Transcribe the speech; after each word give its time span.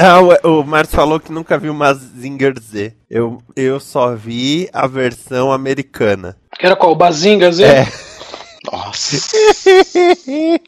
Ah, 0.02 0.20
o, 0.48 0.60
o 0.60 0.64
Márcio 0.64 0.96
falou 0.96 1.20
que 1.20 1.30
nunca 1.30 1.58
viu 1.58 1.74
Mazinger 1.74 2.54
Z. 2.58 2.94
Eu, 3.10 3.42
eu 3.54 3.78
só 3.78 4.14
vi 4.14 4.66
a 4.72 4.86
versão 4.86 5.52
americana. 5.52 6.36
Que 6.58 6.64
era 6.64 6.74
qual? 6.74 6.94
Bazinga 6.94 7.52
Z? 7.52 7.64
É. 7.64 7.86
Nossa. 8.72 9.36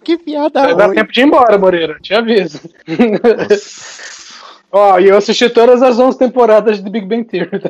que 0.05 0.19
piada 0.19 0.63
Vai 0.63 0.77
dar 0.77 0.91
tempo 0.91 1.13
de 1.13 1.21
ir 1.21 1.25
embora, 1.25 1.57
Moreira. 1.57 1.99
Te 2.01 2.15
aviso. 2.15 2.61
Ó, 4.71 4.99
e 4.99 5.09
eu 5.09 5.17
assisti 5.17 5.49
todas 5.49 5.83
as 5.83 5.99
11 5.99 6.19
temporadas 6.19 6.83
de 6.83 6.91
Big 6.91 7.07
Bang 7.07 7.25
Theory. 7.25 7.63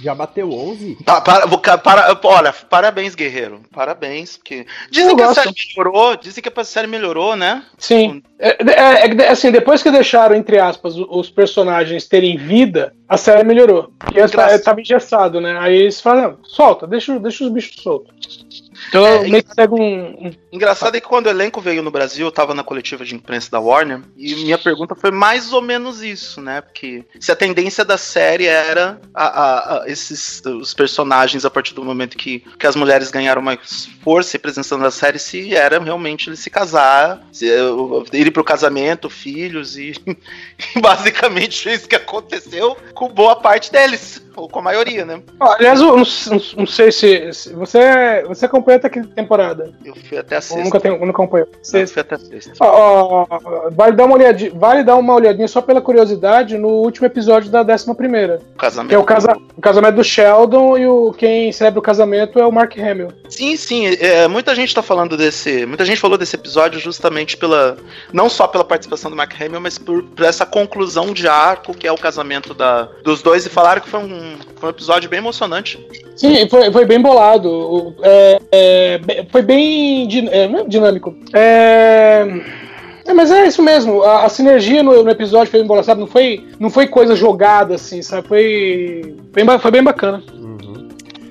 Já 0.00 0.14
bateu 0.14 0.52
11? 0.52 0.96
Pa- 1.04 1.20
para, 1.20 1.78
para- 1.78 2.20
olha, 2.24 2.52
parabéns, 2.52 3.14
guerreiro. 3.14 3.62
Parabéns. 3.72 4.36
Porque... 4.36 4.66
Dizem 4.90 5.10
Eu 5.10 5.16
que 5.16 5.22
a 5.22 5.34
série 5.34 5.54
melhorou, 5.76 6.16
dizem 6.16 6.42
que 6.42 6.52
a 6.60 6.64
série 6.64 6.86
melhorou, 6.86 7.34
né? 7.36 7.64
Sim. 7.78 8.22
É, 8.38 8.50
é- 8.62 9.04
é 9.04 9.08
que, 9.08 9.22
assim, 9.24 9.50
depois 9.50 9.82
que 9.82 9.90
deixaram, 9.90 10.36
entre 10.36 10.58
aspas, 10.58 10.94
os 10.96 11.28
personagens 11.30 12.06
terem 12.06 12.36
vida, 12.36 12.94
a 13.08 13.16
série 13.16 13.42
melhorou. 13.42 13.90
Porque 13.98 14.20
essa- 14.20 14.34
Engraçado. 14.34 14.62
tava 14.62 14.80
engessado, 14.80 15.40
né? 15.40 15.58
Aí 15.60 15.74
eles 15.76 16.00
falam, 16.00 16.22
"Não, 16.32 16.38
solta, 16.44 16.86
deixa, 16.86 17.18
deixa 17.18 17.44
os 17.44 17.50
bichos 17.50 17.82
soltos. 17.82 18.46
Então 18.88 19.04
É, 19.04 19.28
meio 19.28 19.42
que 19.42 19.52
segue 19.54 19.74
um, 19.74 20.26
um- 20.28 20.32
Engraçado 20.52 20.96
é 20.96 21.00
que 21.00 21.06
quando 21.08 21.26
o 21.26 21.30
elenco 21.30 21.60
veio 21.60 21.82
no 21.82 21.90
Brasil, 21.90 22.26
eu 22.26 22.30
tava 22.32 22.54
na 22.54 22.62
coletiva 22.62 23.04
de 23.04 23.14
imprensa 23.14 23.50
da 23.50 23.58
Warner, 23.58 24.00
e 24.16 24.34
minha 24.36 24.56
pergunta 24.56 24.94
foi 24.94 25.10
mais 25.10 25.52
ou 25.52 25.60
menos 25.60 26.00
isso, 26.00 26.40
né? 26.40 26.60
Porque 26.60 27.04
se 27.18 27.32
a 27.32 27.36
tendência 27.36 27.84
da 27.84 27.98
série 27.98 28.46
era 28.46 29.00
a, 29.12 29.37
a- 29.38 29.82
a- 29.82 29.84
esses 29.86 30.42
os 30.44 30.74
personagens, 30.74 31.44
a 31.44 31.50
partir 31.50 31.74
do 31.74 31.84
momento 31.84 32.16
que, 32.16 32.40
que 32.58 32.66
as 32.66 32.74
mulheres 32.74 33.10
ganharam 33.10 33.40
mais 33.40 33.88
força 34.02 34.36
e 34.36 34.38
presença 34.38 34.76
na 34.76 34.90
série, 34.90 35.18
se 35.18 35.54
era 35.54 35.78
realmente 35.78 36.28
eles 36.28 36.40
se 36.40 36.50
casar, 36.50 37.22
se, 37.32 37.48
eh, 37.48 37.60
irem 38.12 38.32
pro 38.32 38.42
casamento, 38.42 39.08
filhos, 39.08 39.76
e, 39.76 39.92
e 40.74 40.80
basicamente 40.80 41.68
isso 41.72 41.88
que 41.88 41.94
aconteceu 41.96 42.76
com 42.94 43.08
boa 43.08 43.36
parte 43.36 43.70
deles, 43.70 44.20
com 44.46 44.58
a 44.58 44.62
maioria, 44.62 45.04
né? 45.04 45.20
Aliás, 45.40 45.80
eu 45.80 45.96
não, 45.96 46.04
não- 46.56 46.66
sei 46.66 46.92
se, 46.92 47.32
se- 47.32 47.52
você, 47.54 48.22
você 48.28 48.44
acompanha 48.44 48.76
até 48.76 48.88
que 48.88 49.02
temporada? 49.06 49.72
Eu 49.84 49.94
fui 49.96 50.18
até 50.18 50.36
a 50.36 50.40
sexta. 50.40 50.62
nunca, 50.62 50.78
tem, 50.80 50.90
nunca 50.92 51.10
acompanhou? 51.10 51.48
Eu 51.48 51.58
Você, 51.62 51.86
fui 51.86 52.02
até 52.02 52.14
a 52.16 52.18
sexta. 52.18 52.52
Ó, 52.60 53.26
ó, 53.30 53.70
vale, 53.70 53.96
dar 53.96 54.04
uma 54.04 54.14
olhadinha, 54.14 54.52
vale 54.54 54.84
dar 54.84 54.96
uma 54.96 55.14
olhadinha 55.14 55.48
só 55.48 55.60
pela 55.62 55.80
curiosidade 55.80 56.58
no 56.58 56.68
último 56.68 57.06
episódio 57.06 57.50
da 57.50 57.62
11 57.62 57.94
primeira, 57.94 58.40
Casamento. 58.58 58.88
que 58.90 58.94
é 58.94 58.98
o, 58.98 59.04
casa, 59.04 59.36
o 59.56 59.60
casamento 59.60 59.94
do 59.96 60.04
Sheldon 60.04 60.76
e 60.76 60.86
o 60.86 61.12
quem 61.16 61.50
celebra 61.52 61.78
o 61.78 61.82
casamento 61.82 62.38
é 62.38 62.46
o 62.46 62.52
Mark 62.52 62.76
Hamill. 62.78 63.08
Sim, 63.28 63.56
sim. 63.56 63.86
é, 63.86 64.28
muita 64.28 64.54
gente 64.54 64.74
tá 64.74 64.82
falando 64.82 65.16
desse. 65.16 65.64
Muita 65.66 65.84
gente 65.84 66.00
falou 66.00 66.18
desse 66.18 66.36
episódio 66.36 66.78
justamente 66.80 67.36
pela. 67.36 67.76
Não 68.12 68.28
só 68.28 68.46
pela 68.46 68.64
participação 68.64 69.10
do 69.10 69.16
Mark 69.16 69.32
Hamill, 69.40 69.60
mas 69.60 69.78
por, 69.78 70.02
por 70.02 70.24
essa 70.24 70.44
conclusão 70.44 71.12
de 71.12 71.26
arco 71.28 71.74
que 71.74 71.86
é 71.86 71.92
o 71.92 71.96
casamento 71.98 72.52
da, 72.54 72.88
dos 73.02 73.22
dois. 73.22 73.46
E 73.46 73.48
falaram 73.48 73.80
que 73.80 73.88
foi 73.88 74.00
um, 74.00 74.27
foi 74.56 74.68
um 74.68 74.70
episódio 74.70 75.08
bem 75.08 75.18
emocionante. 75.18 75.78
Sim, 76.16 76.48
foi, 76.48 76.70
foi 76.72 76.84
bem 76.84 77.00
bolado. 77.00 77.94
é, 78.02 78.40
é, 78.52 79.00
foi 79.30 79.42
bem 79.42 80.06
din- 80.08 80.28
é, 80.28 80.44
é 80.44 80.64
dinâmico. 80.64 81.14
É, 81.32 82.26
é, 83.06 83.14
mas 83.14 83.30
é 83.30 83.46
isso 83.46 83.62
mesmo. 83.62 84.02
A, 84.02 84.24
a 84.24 84.28
sinergia 84.28 84.82
no, 84.82 85.02
no 85.02 85.10
episódio 85.10 85.50
foi 85.50 85.60
bem 85.60 85.66
bolada, 85.66 85.86
sabe? 85.86 86.00
Não 86.00 86.06
foi, 86.06 86.46
não 86.58 86.70
foi 86.70 86.86
coisa 86.86 87.14
jogada 87.14 87.74
assim, 87.76 88.02
sabe? 88.02 88.26
Foi 88.28 89.16
bem, 89.32 89.58
foi 89.58 89.70
bem 89.70 89.82
bacana. 89.82 90.22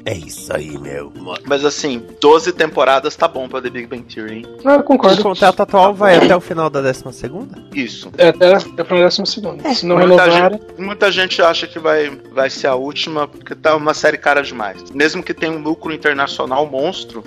É 0.08 0.14
isso 0.14 0.54
aí, 0.56 0.78
meu. 0.78 1.12
Mas 1.46 1.66
assim, 1.66 2.02
12 2.22 2.54
temporadas 2.54 3.14
tá 3.18 3.28
bom 3.28 3.50
pra 3.50 3.62
The 3.62 3.70
Big 3.70 3.88
Bang 3.88 4.04
Theory, 4.04 4.36
hein? 4.38 4.46
Ah, 4.64 4.76
eu 4.76 4.80
O 4.80 4.84
concordo. 4.84 5.22
contrato 5.22 5.62
atual 5.62 5.94
vai 5.94 6.16
até 6.16 6.34
o 6.34 6.40
final 6.40 6.70
da 6.70 6.82
12 6.82 7.04
segunda? 7.12 7.62
Isso. 7.76 8.10
É, 8.18 8.30
até, 8.30 8.54
até 8.54 8.84
pra 8.86 8.98
décima 9.00 9.26
segunda. 9.26 9.74
Se 9.74 9.86
não 9.86 9.98
muita, 9.98 10.24
renovarem. 10.24 10.60
gente, 10.70 10.82
muita 10.82 11.12
gente 11.12 11.42
acha 11.42 11.68
que 11.68 11.78
vai, 11.78 12.10
vai 12.32 12.50
ser 12.50 12.68
a 12.68 12.76
última, 12.76 13.28
porque 13.28 13.54
tá 13.54 13.76
uma 13.76 13.94
série 13.94 14.18
cara 14.18 14.42
demais. 14.42 14.82
Mesmo 14.92 15.22
que 15.22 15.34
tenha 15.34 15.52
um 15.52 15.62
lucro 15.62 15.94
internacional 15.94 16.66
monstro, 16.66 17.22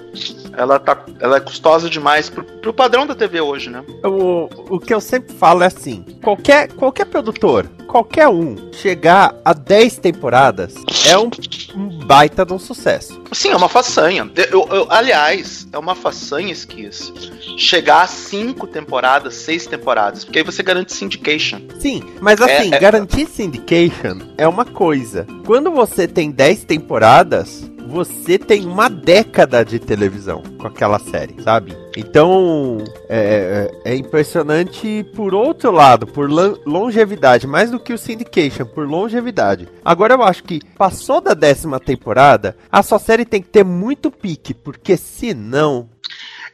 ela, 0.57 0.79
tá, 0.79 1.05
ela 1.21 1.37
é 1.37 1.41
custosa 1.41 1.91
demais 1.91 2.31
pro, 2.31 2.43
pro 2.45 2.73
padrão 2.73 3.07
da 3.07 3.15
TV 3.15 3.43
hoje, 3.43 3.69
né? 3.69 3.85
O, 4.03 4.49
o 4.75 4.81
que 4.81 4.95
eu 4.95 5.03
sempre 5.03 5.35
falo 5.35 5.62
é 5.62 5.67
assim: 5.67 6.03
qualquer, 6.23 6.73
qualquer 6.73 7.05
produtor, 7.05 7.67
qualquer 7.87 8.29
um, 8.29 8.57
chegar 8.73 9.35
a 9.45 9.53
10 9.53 9.99
temporadas 9.99 10.75
é 11.07 11.19
um, 11.19 11.29
um 11.77 11.99
baita 12.07 12.47
de 12.47 12.53
um 12.55 12.59
sucesso. 12.75 13.20
Sim, 13.32 13.50
é 13.50 13.56
uma 13.56 13.69
façanha. 13.69 14.31
Eu- 14.50 14.69
eu- 14.70 14.86
aliás, 14.91 15.66
é 15.72 15.78
uma 15.78 15.94
façanha, 15.94 16.53
Esquias, 16.53 17.12
chegar 17.56 18.03
a 18.03 18.06
cinco 18.06 18.66
temporadas, 18.66 19.34
seis 19.34 19.66
temporadas, 19.66 20.25
porque 20.25 20.38
aí 20.38 20.44
você 20.44 20.62
garante 20.62 20.92
syndication. 20.92 21.60
Sim, 21.78 22.03
mas 22.20 22.41
assim, 22.41 22.72
É, 22.72 22.76
é- 22.76 22.78
garantir 22.78 23.26
syndication 23.26 24.19
é 24.38 24.47
uma 24.47 24.64
coisa. 24.64 25.26
Quando 25.47 25.70
você 25.70 26.06
tem 26.06 26.31
10 26.31 26.64
temporadas, 26.64 27.69
você 27.91 28.39
tem 28.39 28.67
uma 28.67 28.89
década 28.89 29.65
de 29.65 29.81
televisão 29.81 30.43
com 30.56 30.69
aquela 30.69 31.01
série, 31.01 31.43
sabe? 31.43 31.77
Então, 31.97 32.78
é, 33.09 33.69
é 33.84 33.97
impressionante 33.97 35.05
por 35.17 35.34
outro 35.34 35.73
lado, 35.73 36.06
por 36.06 36.31
longevidade, 36.65 37.49
mais 37.49 37.71
do 37.71 37.81
que 37.81 37.93
o 37.93 37.99
syndication, 37.99 38.65
por 38.65 38.89
longevidade. 38.89 39.69
Agora 39.84 40.15
eu 40.15 40.23
acho 40.23 40.45
que 40.45 40.61
passou 40.79 41.21
da 41.21 41.34
décima 41.34 41.81
temporada, 41.81 42.56
a 42.71 42.81
sua 42.81 43.00
série 43.00 43.25
tem 43.25 43.43
que 43.43 43.49
ter 43.49 43.65
muito 43.65 44.09
pique, 44.09 44.55
porque 44.55 44.97
senão 44.97 45.89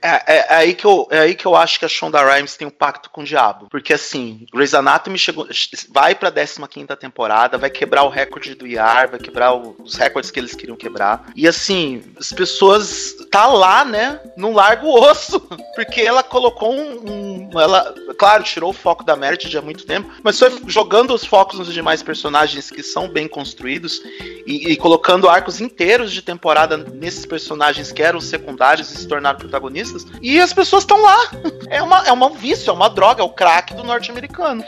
É, 0.02 0.08
é- 0.34 0.46
é 0.48 0.54
aí 0.56 0.74
que 0.74 0.84
eu, 0.84 1.06
é 1.10 1.20
aí 1.20 1.34
que 1.34 1.46
eu 1.46 1.54
acho 1.56 1.78
que 1.78 1.84
a 1.84 1.88
Shonda 1.88 2.22
Rhimes 2.22 2.56
tem 2.56 2.66
um 2.66 2.70
pacto 2.70 3.10
com 3.10 3.22
o 3.22 3.24
diabo. 3.24 3.68
Porque 3.70 3.92
assim, 3.92 4.46
Grey's 4.52 4.74
Anatomy 4.74 5.18
chegou, 5.18 5.46
vai 5.92 6.14
pra 6.14 6.30
15 6.30 6.86
temporada, 6.98 7.58
vai 7.58 7.70
quebrar 7.70 8.02
o 8.04 8.08
recorde 8.08 8.54
do 8.54 8.66
IAR, 8.66 9.10
vai 9.10 9.18
quebrar 9.20 9.54
o- 9.54 9.76
os 9.82 9.94
recordes 9.94 10.30
que 10.30 10.38
eles 10.40 10.54
queriam 10.54 10.76
quebrar. 10.76 11.26
E 11.34 11.46
assim, 11.48 12.02
as 12.18 12.32
pessoas 12.32 13.14
tá 13.30 13.46
lá, 13.46 13.84
né? 13.84 14.20
Não 14.36 14.52
larga 14.52 14.84
o 14.84 14.94
osso. 15.00 15.40
Porque 15.74 16.00
ela 16.00 16.22
colocou 16.22 16.72
um. 16.72 17.10
um- 17.52 17.60
ela, 17.60 17.94
claro, 18.18 18.42
tirou 18.42 18.70
o 18.70 18.74
foco 18.74 19.04
da 19.04 19.16
Meredith 19.16 19.56
há 19.56 19.62
muito 19.62 19.86
tempo, 19.86 20.10
mas 20.22 20.38
foi 20.38 20.50
jogando 20.66 21.14
os 21.14 21.24
focos 21.24 21.58
nos 21.58 21.72
demais 21.72 22.02
personagens 22.02 22.70
que 22.70 22.82
são 22.82 23.08
bem 23.08 23.28
construídos 23.28 24.00
e, 24.46 24.72
e 24.72 24.76
colocando 24.76 25.28
arcos 25.28 25.60
inteiros 25.60 26.12
de 26.12 26.22
temporada 26.22 26.76
nesses 26.76 27.26
personagens 27.26 27.92
que 27.92 28.02
eram 28.02 28.20
secundários 28.20 28.90
e 28.90 28.96
se 28.96 29.08
tornaram 29.08 29.38
protagonistas. 29.38 30.06
E 30.22 30.40
as 30.40 30.52
pessoas 30.52 30.84
estão 30.84 31.02
lá. 31.02 31.30
É, 31.68 31.82
uma, 31.82 32.06
é 32.06 32.12
um 32.12 32.30
vício, 32.30 32.70
é 32.70 32.72
uma 32.72 32.88
droga, 32.88 33.22
é 33.22 33.24
o 33.24 33.28
crack 33.28 33.74
do 33.74 33.82
norte-americano. 33.82 34.62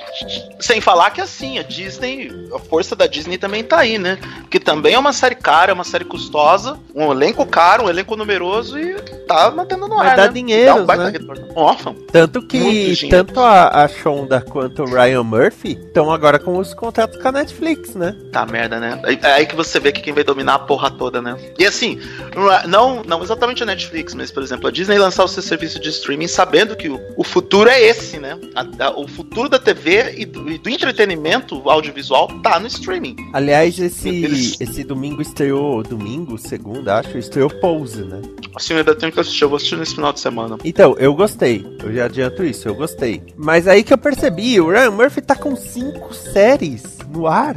Sem 0.59 0.81
falar 0.81 1.11
que 1.11 1.21
assim, 1.21 1.59
a 1.59 1.63
Disney, 1.63 2.49
a 2.53 2.59
força 2.59 2.97
da 2.97 3.07
Disney 3.07 3.39
também 3.39 3.63
tá 3.63 3.79
aí, 3.79 3.99
né? 3.99 4.19
Que 4.51 4.59
também 4.59 4.95
é 4.95 4.99
uma 4.99 5.13
série 5.13 5.37
cara, 5.37 5.71
é 5.71 5.75
uma 5.75 5.85
série 5.85 6.05
custosa, 6.05 6.79
um 6.95 7.13
elenco 7.13 7.47
caro, 7.47 7.85
um 7.85 7.89
elenco 7.89 8.17
numeroso 8.17 8.79
e 8.79 8.95
tá 9.29 9.51
mantendo 9.51 9.87
no 9.87 9.97
Vai 9.97 10.09
ar. 10.09 10.17
dar 10.17 10.27
né? 10.27 10.33
dinheiro, 10.33 10.85
Dá 10.85 10.95
um 10.95 10.97
né? 10.97 11.11
retorno. 11.11 11.95
Tanto 12.11 12.43
que 12.47 13.09
tanto 13.09 13.41
a, 13.41 13.85
a 13.85 13.89
Shonda 13.89 14.41
quanto 14.41 14.83
o 14.83 14.87
Ryan 14.87 15.23
Murphy 15.23 15.73
estão 15.73 16.11
agora 16.11 16.39
com 16.39 16.59
os 16.59 16.75
contratos 16.75 17.21
com 17.21 17.29
a 17.29 17.33
Netflix, 17.33 17.95
né? 17.95 18.17
Tá 18.33 18.47
merda, 18.47 18.81
né? 18.81 19.01
É 19.05 19.29
é 19.29 19.33
aí 19.33 19.47
que 19.47 19.55
você 19.55 19.68
vê 19.81 19.91
que 19.91 20.01
quem 20.01 20.13
vai 20.13 20.23
dominar 20.23 20.55
a 20.55 20.59
porra 20.61 20.89
toda, 20.91 21.21
né? 21.21 21.37
E 21.59 21.67
assim, 21.67 21.99
não 22.37 22.53
é- 22.53 22.67
não, 22.67 23.03
não 23.03 23.23
exatamente 23.23 23.63
a 23.63 23.67
Netflix, 23.67 24.15
mas, 24.15 24.31
por 24.31 24.43
exemplo, 24.43 24.69
a 24.69 24.71
Disney 24.71 24.99
lançar 24.99 25.25
o 25.25 25.29
seu 25.29 25.43
serviço 25.43 25.81
de 25.81 25.89
streaming 25.89 26.29
sabendo 26.29 26.77
que 26.77 26.89
o, 26.89 27.01
o 27.17 27.25
futuro 27.25 27.69
é 27.69 27.81
esse, 27.83 28.19
né? 28.19 28.39
A- 28.55 28.87
a- 28.87 28.91
o 28.99 29.09
futuro 29.09 29.49
da 29.49 29.59
TV 29.59 30.15
e 30.19 30.25
do, 30.25 30.49
e 30.51 30.59
do 30.59 30.71
entretenimento 30.71 31.69
audiovisual 31.69 32.29
tá 32.43 32.61
no 32.61 32.69
streaming. 32.69 33.17
Aliás, 33.33 33.79
esse, 33.81 34.09
Eles- 34.09 34.61
esse 34.61 34.85
domingo 34.85 35.21
estreou, 35.21 35.83
domingo, 35.83 36.39
segunda, 36.39 36.99
acho, 36.99 37.19
estreou 37.19 37.51
Pose, 37.51 38.03
né? 38.05 38.21
Assim, 38.55 38.75
eu 38.75 38.79
ainda 38.79 38.95
tenho 38.95 39.11
que 39.11 39.19
assistir, 39.19 39.43
eu 39.45 39.49
vou 39.49 39.57
assistir 39.57 39.77
nesse 39.77 39.95
final 39.95 40.13
de 40.13 40.21
semana. 40.21 40.59
Então, 40.65 40.95
eu 40.99 41.13
gostei. 41.15 41.67
Eu 41.83 41.93
já 41.93 42.05
adianto 42.05 42.45
isso, 42.45 42.69
eu 42.69 42.75
gostei. 42.75 43.23
Mas 43.37 43.67
aí 43.67 43.83
que 43.83 43.93
eu 43.93 43.99
percebi, 43.99 44.61
o 44.61 44.71
Ryan 44.71 44.91
Murphy 44.91 45.21
tá 45.21 45.35
com 45.35 45.57
cinco 45.57 46.13
séries 46.15 46.99
no 47.13 47.27
ar. 47.27 47.57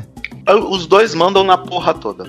Os 0.70 0.86
dois 0.88 1.14
mandam 1.14 1.44
na 1.44 1.58
porra 1.58 1.94
toda. 1.94 2.26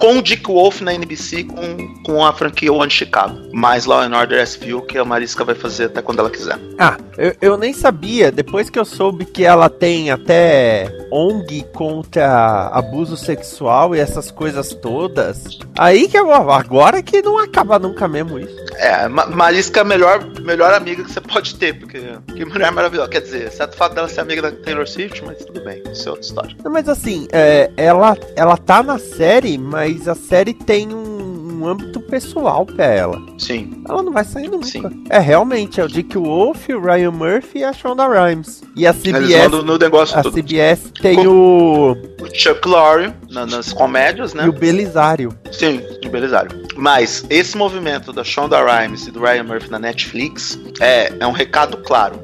Com 0.00 0.18
o 0.18 0.22
Dick 0.22 0.46
Wolf 0.46 0.80
na 0.80 0.94
NBC, 0.94 1.44
com, 1.44 2.02
com 2.04 2.24
a 2.24 2.32
franquia 2.32 2.72
One 2.72 2.90
Chicago. 2.90 3.36
Mais 3.52 3.84
Law 3.84 4.00
and 4.02 4.16
Order 4.16 4.42
SVU, 4.46 4.82
que 4.82 4.96
a 4.98 5.04
Marisca 5.04 5.44
vai 5.44 5.54
fazer 5.54 5.86
até 5.86 6.00
quando 6.00 6.20
ela 6.20 6.30
quiser. 6.30 6.58
Ah, 6.78 6.96
eu, 7.16 7.34
eu 7.40 7.56
nem 7.56 7.72
sabia. 7.72 8.30
Depois 8.30 8.70
que 8.70 8.78
eu 8.78 8.84
soube 8.84 9.24
que 9.24 9.44
ela 9.44 9.68
tem 9.68 10.10
até 10.10 10.86
ONG 11.10 11.64
contra 11.74 12.68
abuso 12.72 13.16
sexual 13.16 13.94
e 13.94 13.98
essas 13.98 14.30
coisas 14.30 14.72
todas. 14.74 15.58
Aí 15.76 16.08
que 16.08 16.16
eu. 16.18 16.28
Agora 16.32 17.02
que 17.02 17.20
não 17.22 17.38
acaba 17.38 17.78
nunca 17.78 18.06
mesmo 18.06 18.38
isso. 18.38 18.56
É, 18.76 19.08
Ma- 19.08 19.26
Marisca 19.26 19.80
é 19.80 19.82
a 19.82 19.84
melhor, 19.84 20.24
melhor 20.42 20.72
amiga 20.72 21.02
que 21.02 21.10
você 21.12 21.20
pode 21.20 21.56
ter, 21.56 21.78
porque 21.78 22.00
que 22.36 22.44
mulher 22.44 22.70
maravilhosa. 22.70 23.08
Quer 23.08 23.22
dizer, 23.22 23.46
exceto 23.48 23.74
o 23.74 23.76
fato 23.76 23.94
dela 23.94 24.08
ser 24.08 24.20
amiga 24.20 24.42
da 24.42 24.52
Taylor 24.52 24.86
Swift, 24.86 25.24
mas 25.24 25.38
tudo 25.44 25.60
bem, 25.62 25.82
isso 25.92 26.06
é 26.08 26.10
outra 26.12 26.26
história. 26.26 26.56
Mas 26.70 26.88
assim, 26.88 27.26
é, 27.32 27.47
ela, 27.76 28.16
ela 28.36 28.56
tá 28.56 28.82
na 28.82 28.98
série, 28.98 29.56
mas 29.58 30.06
a 30.08 30.14
série 30.14 30.52
tem 30.54 30.92
um, 30.94 31.58
um 31.60 31.66
âmbito 31.66 32.00
pessoal 32.00 32.64
pra 32.64 32.84
ela. 32.84 33.20
Sim. 33.38 33.82
Ela 33.88 34.02
não 34.02 34.12
vai 34.12 34.24
sair 34.24 34.48
nunca. 34.48 34.66
Sim. 34.66 35.04
É, 35.10 35.18
realmente, 35.18 35.80
é 35.80 35.84
o 35.84 35.88
Dick 35.88 36.16
Wolf, 36.16 36.68
o 36.68 36.80
Ryan 36.80 37.10
Murphy 37.10 37.58
e 37.60 37.64
a 37.64 37.72
Shonda 37.72 38.06
Rhimes. 38.06 38.62
E 38.76 38.86
a 38.86 38.90
Eles 38.90 39.02
CBS, 39.02 39.42
mandam 39.44 39.62
no 39.62 39.78
negócio 39.78 40.18
a 40.18 40.22
tudo. 40.22 40.34
CBS 40.34 40.92
tem 41.02 41.16
Com- 41.16 41.26
o, 41.26 41.96
O 42.20 42.26
Chuck 42.34 42.66
Lorre, 42.66 43.12
na- 43.30 43.46
nas 43.46 43.72
comédias, 43.72 44.34
né? 44.34 44.44
e 44.44 44.48
o 44.48 44.52
Belisário. 44.52 45.32
Sim, 45.52 45.80
de 46.00 46.08
Belisário. 46.08 46.66
Mas 46.76 47.24
esse 47.28 47.56
movimento 47.56 48.12
da 48.12 48.22
Shonda 48.22 48.58
Rhimes 48.64 49.06
e 49.06 49.10
do 49.10 49.20
Ryan 49.20 49.42
Murphy 49.44 49.70
na 49.70 49.78
Netflix 49.78 50.58
é, 50.80 51.12
é 51.18 51.26
um 51.26 51.32
recado 51.32 51.76
claro. 51.78 52.20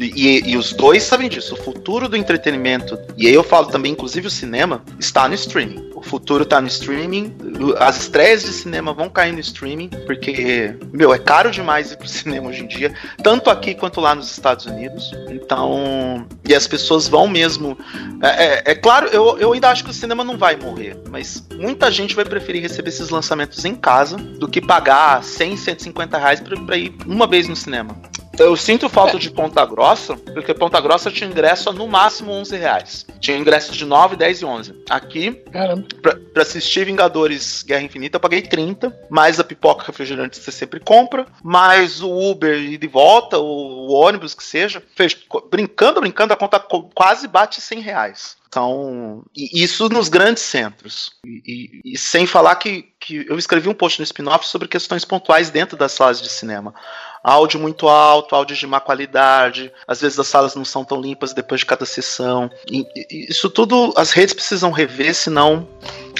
E, 0.00 0.50
e 0.50 0.56
os 0.56 0.72
dois 0.72 1.02
sabem 1.04 1.28
disso. 1.28 1.54
O 1.54 1.56
futuro 1.56 2.08
do 2.08 2.16
entretenimento, 2.16 2.98
e 3.16 3.26
aí 3.28 3.34
eu 3.34 3.44
falo 3.44 3.66
também, 3.66 3.92
inclusive 3.92 4.26
o 4.26 4.30
cinema, 4.30 4.82
está 4.98 5.28
no 5.28 5.34
streaming. 5.34 5.90
O 5.94 6.02
futuro 6.02 6.42
está 6.42 6.60
no 6.60 6.66
streaming. 6.66 7.32
As 7.78 8.00
estreias 8.02 8.42
de 8.42 8.48
cinema 8.52 8.92
vão 8.92 9.08
cair 9.08 9.32
no 9.32 9.38
streaming, 9.38 9.88
porque, 10.04 10.74
meu, 10.92 11.14
é 11.14 11.18
caro 11.18 11.48
demais 11.52 11.92
ir 11.92 11.96
pro 11.96 12.08
cinema 12.08 12.48
hoje 12.48 12.64
em 12.64 12.66
dia, 12.66 12.92
tanto 13.22 13.50
aqui 13.50 13.72
quanto 13.72 14.00
lá 14.00 14.12
nos 14.16 14.30
Estados 14.32 14.66
Unidos. 14.66 15.12
Então, 15.30 16.26
e 16.44 16.54
as 16.56 16.66
pessoas 16.66 17.06
vão 17.06 17.28
mesmo. 17.28 17.78
É, 18.20 18.44
é- 18.44 18.62
é 18.72 18.74
claro, 18.74 19.06
eu, 19.12 19.31
eu 19.38 19.52
ainda 19.52 19.70
acho 19.70 19.84
que 19.84 19.90
o 19.90 19.94
cinema 19.94 20.24
não 20.24 20.36
vai 20.36 20.56
morrer, 20.56 20.96
mas 21.10 21.46
muita 21.54 21.90
gente 21.90 22.14
vai 22.14 22.24
preferir 22.24 22.62
receber 22.62 22.88
esses 22.88 23.10
lançamentos 23.10 23.64
em 23.64 23.74
casa 23.74 24.16
do 24.16 24.48
que 24.48 24.60
pagar 24.60 25.22
100, 25.22 25.56
150 25.56 26.18
reais 26.18 26.40
pra, 26.40 26.58
pra 26.60 26.76
ir 26.76 26.94
uma 27.06 27.26
vez 27.26 27.48
no 27.48 27.56
cinema. 27.56 27.96
Eu 28.42 28.56
sinto 28.56 28.88
falta 28.88 29.18
de 29.18 29.30
Ponta 29.30 29.64
Grossa, 29.64 30.16
porque 30.16 30.52
Ponta 30.52 30.80
Grossa 30.80 31.10
tinha 31.10 31.28
ingresso 31.30 31.70
a 31.70 31.72
no 31.72 31.86
máximo 31.86 32.32
11 32.32 32.56
reais. 32.56 33.06
Tinha 33.20 33.36
ingresso 33.36 33.72
de 33.72 33.84
9, 33.84 34.16
10 34.16 34.40
e 34.40 34.44
11. 34.44 34.82
Aqui, 34.90 35.32
Caramba. 35.52 35.86
pra, 36.02 36.16
pra 36.32 36.42
assistir 36.42 36.84
Vingadores 36.84 37.62
Guerra 37.62 37.82
Infinita, 37.82 38.16
eu 38.16 38.20
paguei 38.20 38.42
30, 38.42 38.94
mais 39.08 39.38
a 39.38 39.44
pipoca 39.44 39.84
refrigerante 39.86 40.38
que 40.38 40.44
você 40.44 40.50
sempre 40.52 40.80
compra, 40.80 41.26
mais 41.42 42.02
o 42.02 42.10
Uber 42.10 42.58
e 42.58 42.76
de 42.76 42.86
volta, 42.88 43.38
o, 43.38 43.44
o 43.88 43.92
ônibus 43.92 44.34
que 44.34 44.42
seja. 44.44 44.82
Fez- 44.96 45.16
brincando, 45.50 46.00
brincando, 46.00 46.32
a 46.32 46.36
conta 46.36 46.58
co- 46.58 46.90
quase 46.94 47.28
bate 47.28 47.60
100 47.60 47.80
reais. 47.80 48.36
Então, 48.48 49.22
isso 49.34 49.88
nos 49.88 50.10
grandes 50.10 50.42
centros. 50.42 51.12
E, 51.24 51.80
e- 51.84 51.92
e 51.94 51.98
sem 51.98 52.26
falar 52.26 52.56
que, 52.56 52.84
que 53.00 53.24
eu 53.26 53.38
escrevi 53.38 53.66
um 53.68 53.72
post 53.74 53.98
no 53.98 54.04
spin-off 54.04 54.46
sobre 54.46 54.68
questões 54.68 55.06
pontuais 55.06 55.48
dentro 55.48 55.74
das 55.74 55.92
salas 55.92 56.20
de 56.20 56.28
cinema. 56.28 56.74
Áudio 57.22 57.60
muito 57.60 57.88
alto, 57.88 58.34
áudio 58.34 58.56
de 58.56 58.66
má 58.66 58.80
qualidade, 58.80 59.70
às 59.86 60.00
vezes 60.00 60.18
as 60.18 60.26
salas 60.26 60.54
não 60.54 60.64
são 60.64 60.84
tão 60.84 61.00
limpas 61.00 61.32
depois 61.32 61.60
de 61.60 61.66
cada 61.66 61.84
sessão. 61.84 62.50
E- 62.70 62.86
e- 62.96 63.26
isso 63.30 63.48
tudo 63.48 63.92
as 63.96 64.10
redes 64.10 64.34
precisam 64.34 64.70
rever, 64.70 65.14
senão, 65.14 65.66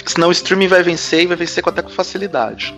senão 0.07 0.29
o 0.29 0.33
streaming 0.33 0.69
vai 0.69 0.83
vencer 0.83 1.23
e 1.23 1.27
vai 1.27 1.37
vencer 1.37 1.63
com- 1.63 1.71
até 1.71 1.83
com 1.83 1.91
facilidade. 1.91 2.75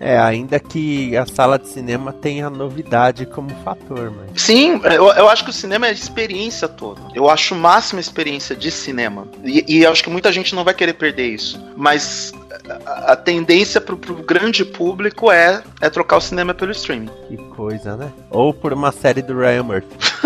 É, 0.00 0.16
ainda 0.16 0.60
que 0.60 1.16
a 1.16 1.26
sala 1.26 1.58
de 1.58 1.66
cinema 1.68 2.12
tenha 2.12 2.48
novidade 2.48 3.26
como 3.26 3.50
fator, 3.64 4.12
mas. 4.12 4.40
Sim, 4.42 4.80
eu, 4.84 5.08
eu 5.12 5.28
acho 5.28 5.42
que 5.42 5.50
o 5.50 5.52
cinema 5.52 5.86
é 5.86 5.90
a 5.90 5.92
experiência 5.92 6.68
toda. 6.68 7.00
Eu 7.16 7.28
acho 7.28 7.52
o 7.52 7.58
máximo 7.58 7.98
a 7.98 8.00
experiência 8.00 8.54
de 8.54 8.70
cinema. 8.70 9.26
E, 9.44 9.64
e 9.66 9.82
eu 9.82 9.90
acho 9.90 10.04
que 10.04 10.08
muita 10.10 10.30
gente 10.30 10.54
não 10.54 10.62
vai 10.62 10.72
querer 10.72 10.92
perder 10.92 11.26
isso. 11.34 11.60
Mas 11.76 12.32
a, 12.84 13.16
tendência 13.16 13.80
pro, 13.80 13.96
pro 13.96 14.14
grande 14.14 14.64
público 14.64 15.30
é, 15.30 15.62
é 15.80 15.90
trocar 15.90 16.16
o 16.16 16.20
cinema 16.20 16.54
pelo 16.54 16.72
streaming. 16.72 17.10
Que 17.28 17.36
coisa, 17.36 17.96
né? 17.96 18.10
Ou 18.30 18.52
por 18.52 18.72
uma 18.72 18.92
série 18.92 19.22
do 19.22 19.38
Ryan 19.38 19.62
Murphy. 19.62 19.88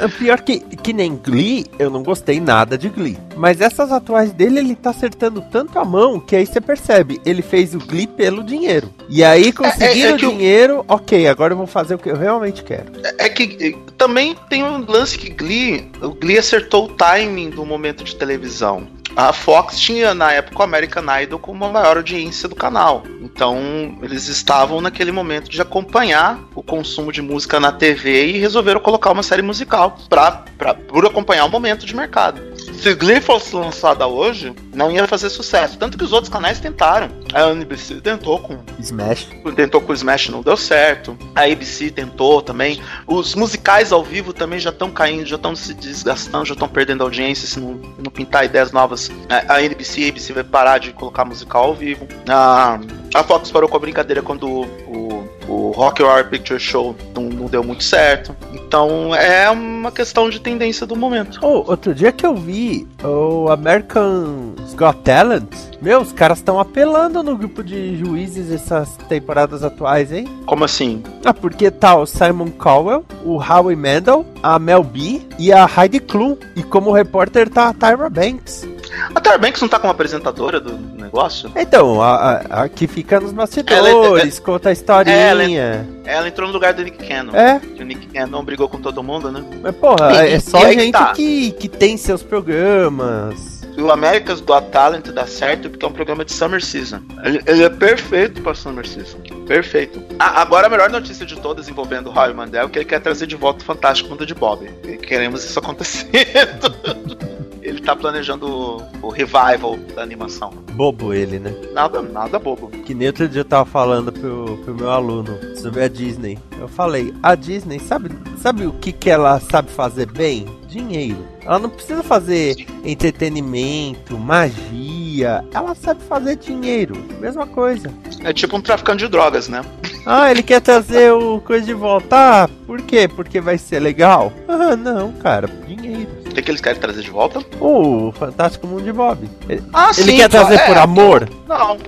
É 0.00 0.08
Pior 0.18 0.40
que, 0.40 0.60
que 0.60 0.92
nem 0.92 1.16
Glee, 1.16 1.66
eu 1.78 1.90
não 1.90 2.02
gostei 2.02 2.40
nada 2.40 2.76
de 2.76 2.88
Glee. 2.88 3.18
Mas 3.36 3.60
essas 3.60 3.90
atuais 3.90 4.32
dele, 4.32 4.58
ele 4.60 4.74
tá 4.74 4.90
acertando 4.90 5.42
tanto 5.50 5.78
a 5.78 5.84
mão 5.84 6.20
que 6.20 6.36
aí 6.36 6.46
você 6.46 6.60
percebe, 6.60 7.20
ele 7.24 7.42
fez 7.42 7.74
o 7.74 7.78
Glee 7.78 8.06
pelo 8.06 8.42
dinheiro. 8.44 8.90
E 9.08 9.24
aí, 9.24 9.52
conseguindo 9.52 10.06
é 10.08 10.14
o 10.14 10.16
que 10.16 10.26
o- 10.26 10.30
dinheiro, 10.30 10.84
ok, 10.88 11.26
agora 11.28 11.52
eu 11.52 11.58
vou 11.58 11.66
fazer 11.66 11.94
o 11.94 11.98
que 11.98 12.10
eu 12.10 12.16
realmente 12.16 12.62
quero. 12.62 12.92
É 13.18 13.28
que 13.28 13.56
eh, 13.60 13.92
também 13.96 14.36
tem 14.48 14.62
um 14.62 14.84
lance 14.86 15.18
que 15.18 15.30
Glee, 15.30 15.90
o 16.00 16.10
Glee 16.10 16.38
acertou 16.38 16.86
o 16.86 16.88
timing 16.88 17.50
do 17.50 17.64
momento 17.64 18.04
de 18.04 18.14
televisão. 18.16 18.86
A 19.16 19.32
Fox 19.32 19.78
tinha 19.78 20.12
na 20.12 20.32
época 20.32 20.58
o 20.58 20.62
American 20.64 21.04
Idol 21.22 21.38
como 21.38 21.64
a 21.64 21.70
maior 21.70 21.98
audiência 21.98 22.48
do 22.48 22.56
canal. 22.56 23.04
Então 23.22 23.96
eles 24.02 24.26
estavam 24.26 24.80
naquele 24.80 25.12
momento 25.12 25.48
de 25.48 25.62
acompanhar 25.62 26.40
o 26.52 26.60
consumo 26.64 27.12
de 27.12 27.22
música 27.22 27.60
na 27.60 27.70
TV 27.70 28.26
e 28.26 28.38
resolveram 28.38 28.73
colocar 28.80 29.10
uma 29.10 29.22
série 29.22 29.42
musical 29.42 29.96
pra, 30.08 30.44
pra, 30.58 30.74
por 30.74 31.06
acompanhar 31.06 31.44
o 31.44 31.48
momento 31.48 31.86
de 31.86 31.94
mercado. 31.94 32.40
Se 32.74 32.94
Glee 32.94 33.20
fosse 33.20 33.54
lançada 33.54 34.06
hoje, 34.06 34.54
não 34.74 34.90
ia 34.90 35.06
fazer 35.06 35.30
sucesso. 35.30 35.78
Tanto 35.78 35.96
que 35.96 36.04
os 36.04 36.12
outros 36.12 36.30
canais 36.30 36.60
tentaram. 36.60 37.08
A 37.32 37.50
NBC 37.50 38.00
tentou 38.00 38.38
com 38.40 38.58
Smash. 38.78 39.28
tentou 39.56 39.80
com 39.80 39.92
o 39.92 39.94
Smash 39.94 40.28
não 40.28 40.42
deu 40.42 40.56
certo. 40.56 41.16
A 41.34 41.44
ABC 41.44 41.90
tentou 41.90 42.42
também. 42.42 42.80
Os 43.06 43.34
musicais 43.34 43.92
ao 43.92 44.02
vivo 44.02 44.32
também 44.32 44.58
já 44.58 44.70
estão 44.70 44.90
caindo, 44.90 45.26
já 45.26 45.36
estão 45.36 45.56
se 45.56 45.72
desgastando, 45.72 46.44
já 46.44 46.54
estão 46.54 46.68
perdendo 46.68 47.02
audiência 47.02 47.46
se 47.46 47.58
não, 47.58 47.80
não 47.98 48.10
pintar 48.10 48.44
ideias 48.44 48.72
novas. 48.72 49.10
A 49.28 49.54
a 49.54 49.62
NBC, 49.62 50.04
a 50.04 50.08
ABC 50.08 50.32
vai 50.32 50.44
parar 50.44 50.78
de 50.78 50.92
colocar 50.92 51.24
musical 51.24 51.64
ao 51.64 51.74
vivo. 51.74 52.06
A, 52.28 52.78
a 53.14 53.22
Fox 53.22 53.50
parou 53.50 53.68
com 53.68 53.76
a 53.76 53.80
brincadeira 53.80 54.22
quando 54.22 54.46
o, 54.48 54.64
o, 54.86 55.28
o 55.48 55.70
Rock 55.70 56.02
Horror 56.02 56.24
Picture 56.28 56.58
Show 56.58 56.96
não, 57.14 57.24
não 57.24 57.46
deu 57.46 57.62
muito 57.62 57.84
certo. 57.84 58.34
Então 58.66 59.14
é 59.14 59.48
uma 59.50 59.92
questão 59.92 60.28
de 60.28 60.40
tendência 60.40 60.86
do 60.86 60.96
momento. 60.96 61.38
Oh, 61.42 61.70
outro 61.70 61.94
dia 61.94 62.10
que 62.10 62.26
eu 62.26 62.34
vi 62.34 62.86
o 63.02 63.48
American 63.48 64.54
Got 64.74 64.98
Talent, 65.04 65.48
meu, 65.80 66.00
os 66.00 66.12
caras 66.12 66.38
estão 66.38 66.58
apelando 66.58 67.22
no 67.22 67.36
grupo 67.36 67.62
de 67.62 67.96
juízes 67.96 68.50
essas 68.50 68.96
temporadas 69.08 69.62
atuais, 69.62 70.10
hein? 70.10 70.26
Como 70.46 70.64
assim? 70.64 71.02
Ah, 71.24 71.34
porque 71.34 71.70
tá 71.70 71.94
o 71.96 72.06
Simon 72.06 72.50
Cowell, 72.50 73.04
o 73.24 73.38
Howie 73.38 73.76
Mandel, 73.76 74.24
a 74.42 74.58
Mel 74.58 74.82
B 74.82 75.20
e 75.38 75.52
a 75.52 75.68
Heidi 75.68 76.00
Klum. 76.00 76.36
E 76.56 76.62
como 76.62 76.90
repórter 76.90 77.48
tá 77.48 77.68
a 77.68 77.74
Tyra 77.74 78.08
Banks. 78.08 78.66
A 79.14 79.20
Tyra 79.20 79.38
Banks 79.38 79.60
não 79.60 79.68
tá 79.68 79.78
como 79.78 79.90
apresentadora 79.90 80.60
do 80.60 80.72
negócio? 81.00 81.50
Então, 81.56 82.00
a, 82.02 82.14
a, 82.50 82.62
a 82.64 82.68
que 82.68 82.86
fica 82.86 83.20
nos 83.20 83.32
bastidores, 83.32 84.36
Ela- 84.36 84.40
conta 84.44 84.68
a 84.68 84.72
historinha. 84.72 85.86
Ela 86.04 86.28
entrou 86.28 86.46
no 86.48 86.52
lugar 86.54 86.72
do 86.74 86.82
Nick 86.82 87.06
Cannon. 87.06 87.34
É, 87.34 87.58
Que 87.60 87.82
o 87.82 87.86
Nick 87.86 88.06
Cannon 88.08 88.44
brigou 88.44 88.68
com 88.68 88.80
todo 88.80 89.02
mundo, 89.02 89.30
né? 89.32 89.44
mas 89.62 89.74
porra, 89.76 90.26
E- 90.26 90.34
é 90.34 90.40
só 90.40 90.60
e 90.60 90.64
aí 90.66 90.76
que 90.76 90.82
gente 90.82 90.92
tá. 90.92 91.12
que, 91.12 91.50
que 91.52 91.68
tem 91.68 91.96
seus 91.96 92.22
programas. 92.22 93.54
O 93.76 93.90
America's 93.90 94.40
Got 94.40 94.66
Talent 94.70 95.06
dá 95.08 95.26
certo 95.26 95.68
porque 95.68 95.84
é 95.84 95.88
um 95.88 95.92
programa 95.92 96.24
de 96.24 96.32
Summer 96.32 96.64
Season. 96.64 97.00
Ele, 97.24 97.42
ele 97.44 97.64
é 97.64 97.68
perfeito 97.68 98.40
pra 98.40 98.54
Summer 98.54 98.86
Season. 98.86 99.18
Perfeito. 99.48 100.00
Ah, 100.16 100.40
agora 100.42 100.68
a 100.68 100.70
melhor 100.70 100.88
notícia 100.90 101.26
de 101.26 101.34
todas 101.40 101.68
envolvendo 101.68 102.08
o 102.08 102.16
Howie 102.16 102.32
Mandel 102.34 102.66
é 102.66 102.68
que 102.68 102.78
ele 102.78 102.84
quer 102.84 103.00
trazer 103.00 103.26
de 103.26 103.34
volta 103.34 103.62
o 103.62 103.64
Fantástico 103.66 104.08
Mundo 104.10 104.24
de 104.24 104.32
Bob. 104.34 104.70
E 104.84 104.96
queremos 104.96 105.44
isso 105.44 105.58
acontecendo. 105.58 106.14
ele 107.64 107.80
tá 107.80 107.96
planejando 107.96 108.46
o, 108.46 108.82
o 109.02 109.08
revival 109.08 109.78
da 109.96 110.02
animação. 110.02 110.50
Bobo 110.72 111.14
ele, 111.14 111.38
né? 111.38 111.52
Nada, 111.72 112.02
nada 112.02 112.38
bobo. 112.38 112.68
Que 112.68 112.94
nem 112.94 113.08
outro 113.08 113.26
dia 113.26 113.40
eu 113.40 113.44
tava 113.44 113.64
falando 113.64 114.12
pro, 114.12 114.58
pro 114.58 114.74
meu 114.74 114.90
aluno 114.90 115.38
sobre 115.56 115.82
a 115.82 115.88
Disney. 115.88 116.38
Eu 116.60 116.68
falei, 116.68 117.12
a 117.22 117.34
Disney, 117.34 117.80
sabe, 117.80 118.10
sabe 118.36 118.66
o 118.66 118.72
que, 118.72 118.92
que 118.92 119.08
ela 119.08 119.40
sabe 119.40 119.70
fazer 119.70 120.06
bem? 120.12 120.46
Dinheiro. 120.68 121.24
Ela 121.42 121.58
não 121.58 121.70
precisa 121.70 122.02
fazer 122.02 122.66
entretenimento, 122.84 124.18
magia. 124.18 125.44
Ela 125.54 125.74
sabe 125.74 126.02
fazer 126.02 126.36
dinheiro. 126.36 126.96
Mesma 127.20 127.46
coisa. 127.46 127.90
É 128.22 128.32
tipo 128.32 128.56
um 128.56 128.60
traficante 128.60 129.04
de 129.04 129.10
drogas, 129.10 129.48
né? 129.48 129.62
Ah, 130.04 130.30
ele 130.30 130.42
quer 130.42 130.60
trazer 130.60 131.12
o 131.12 131.40
coisa 131.40 131.64
de 131.64 131.72
volta. 131.72 132.44
Ah, 132.44 132.48
por 132.66 132.82
quê? 132.82 133.08
Porque 133.08 133.40
vai 133.40 133.56
ser 133.56 133.80
legal? 133.80 134.32
Ah, 134.48 134.76
não, 134.76 135.12
cara, 135.12 135.46
dinheiro. 135.66 136.23
O 136.34 136.36
que, 136.36 136.42
que 136.42 136.50
eles 136.50 136.60
querem 136.60 136.80
trazer 136.80 137.02
de 137.02 137.10
volta? 137.10 137.38
O 137.60 138.10
Fantástico 138.18 138.66
Mundo 138.66 138.82
de 138.82 138.92
Bob. 138.92 139.30
Ele, 139.48 139.62
Ah, 139.72 139.92
ele 139.96 140.16
quer 140.16 140.28
trazer 140.28 140.54
é, 140.56 140.66
por 140.66 140.76
amor? 140.76 141.30
Não. 141.46 141.78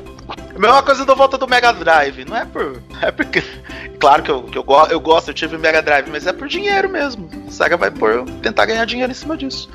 A 0.55 0.59
mesma 0.59 0.83
coisa 0.85 1.05
da 1.05 1.15
volta 1.15 1.37
do 1.37 1.49
Mega 1.49 1.73
Drive. 1.73 2.25
Não 2.25 2.37
é 2.37 2.45
por. 2.45 2.81
É 3.03 3.11
porque. 3.11 3.43
Claro 3.99 4.23
que 4.23 4.31
eu, 4.31 4.43
que 4.45 4.57
eu, 4.57 4.62
go- 4.62 4.87
eu 4.87 5.00
gosto, 5.00 5.29
eu 5.29 5.35
tive 5.35 5.57
o 5.57 5.59
Mega 5.59 5.83
Drive, 5.83 6.09
mas 6.11 6.26
é 6.29 6.33
por 6.33 6.47
dinheiro 6.49 6.88
mesmo. 6.88 7.29
A 7.49 7.50
Sega 7.50 7.76
vai 7.76 7.91
por 7.91 8.25
tentar 8.43 8.67
ganhar 8.67 8.85
dinheiro 8.85 9.11
em 9.11 9.15
cima 9.15 9.37
disso. 9.37 9.69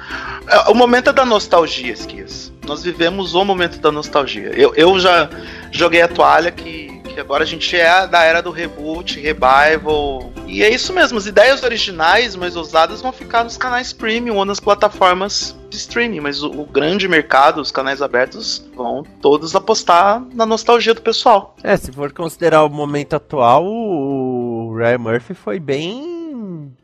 É, 0.48 0.70
O 0.72 0.74
momento 0.74 1.10
é 1.10 1.14
da 1.14 1.26
nostalgia, 1.26 1.92
Esquias. 1.92 2.52
Nós 2.66 2.82
vivemos 2.84 3.34
o 3.36 3.44
momento 3.44 3.78
da 3.80 3.92
nostalgia. 3.92 4.52
Eu, 4.56 4.74
eu 4.76 4.98
já 5.00 5.30
joguei 5.72 6.02
a 6.02 6.08
toalha 6.08 6.50
que, 6.52 6.91
que 7.12 7.20
agora 7.20 7.44
a 7.44 7.48
gente 7.48 7.76
é 7.76 8.08
da 8.08 8.24
era 8.24 8.42
do 8.42 8.52
reboot, 8.52 9.20
revival. 9.20 10.32
E 10.48 10.64
é 10.64 10.70
isso 10.74 10.94
mesmo, 10.94 11.18
as 11.18 11.26
ideias 11.26 11.64
originais 11.64 12.36
mais 12.36 12.56
ousadas 12.56 13.02
vão 13.02 13.12
ficar 13.12 13.44
nos 13.44 13.58
canais 13.58 13.94
premium 13.94 14.38
ou 14.38 14.46
nas 14.46 14.60
plataformas 14.60 15.56
de 15.70 15.78
streaming, 15.78 16.20
mas 16.20 16.44
o, 16.44 16.50
o 16.50 16.66
grande 16.66 17.08
mercado, 17.08 17.62
os 17.62 17.72
canais 17.72 18.02
abertos, 18.02 18.70
vão 18.76 19.04
todos 19.22 19.56
apostar 19.56 20.22
na 20.34 20.46
nostalgia 20.46 20.94
do 20.94 21.02
pessoal. 21.02 21.56
É, 21.64 21.78
se 21.78 21.92
for 21.92 22.12
considerar 22.12 22.64
o 22.64 22.70
momento 22.70 23.16
atual, 23.16 23.66
o 23.66 24.76
Ryan 24.76 24.98
Murphy 24.98 25.34
foi 25.34 25.60
bem 25.60 26.22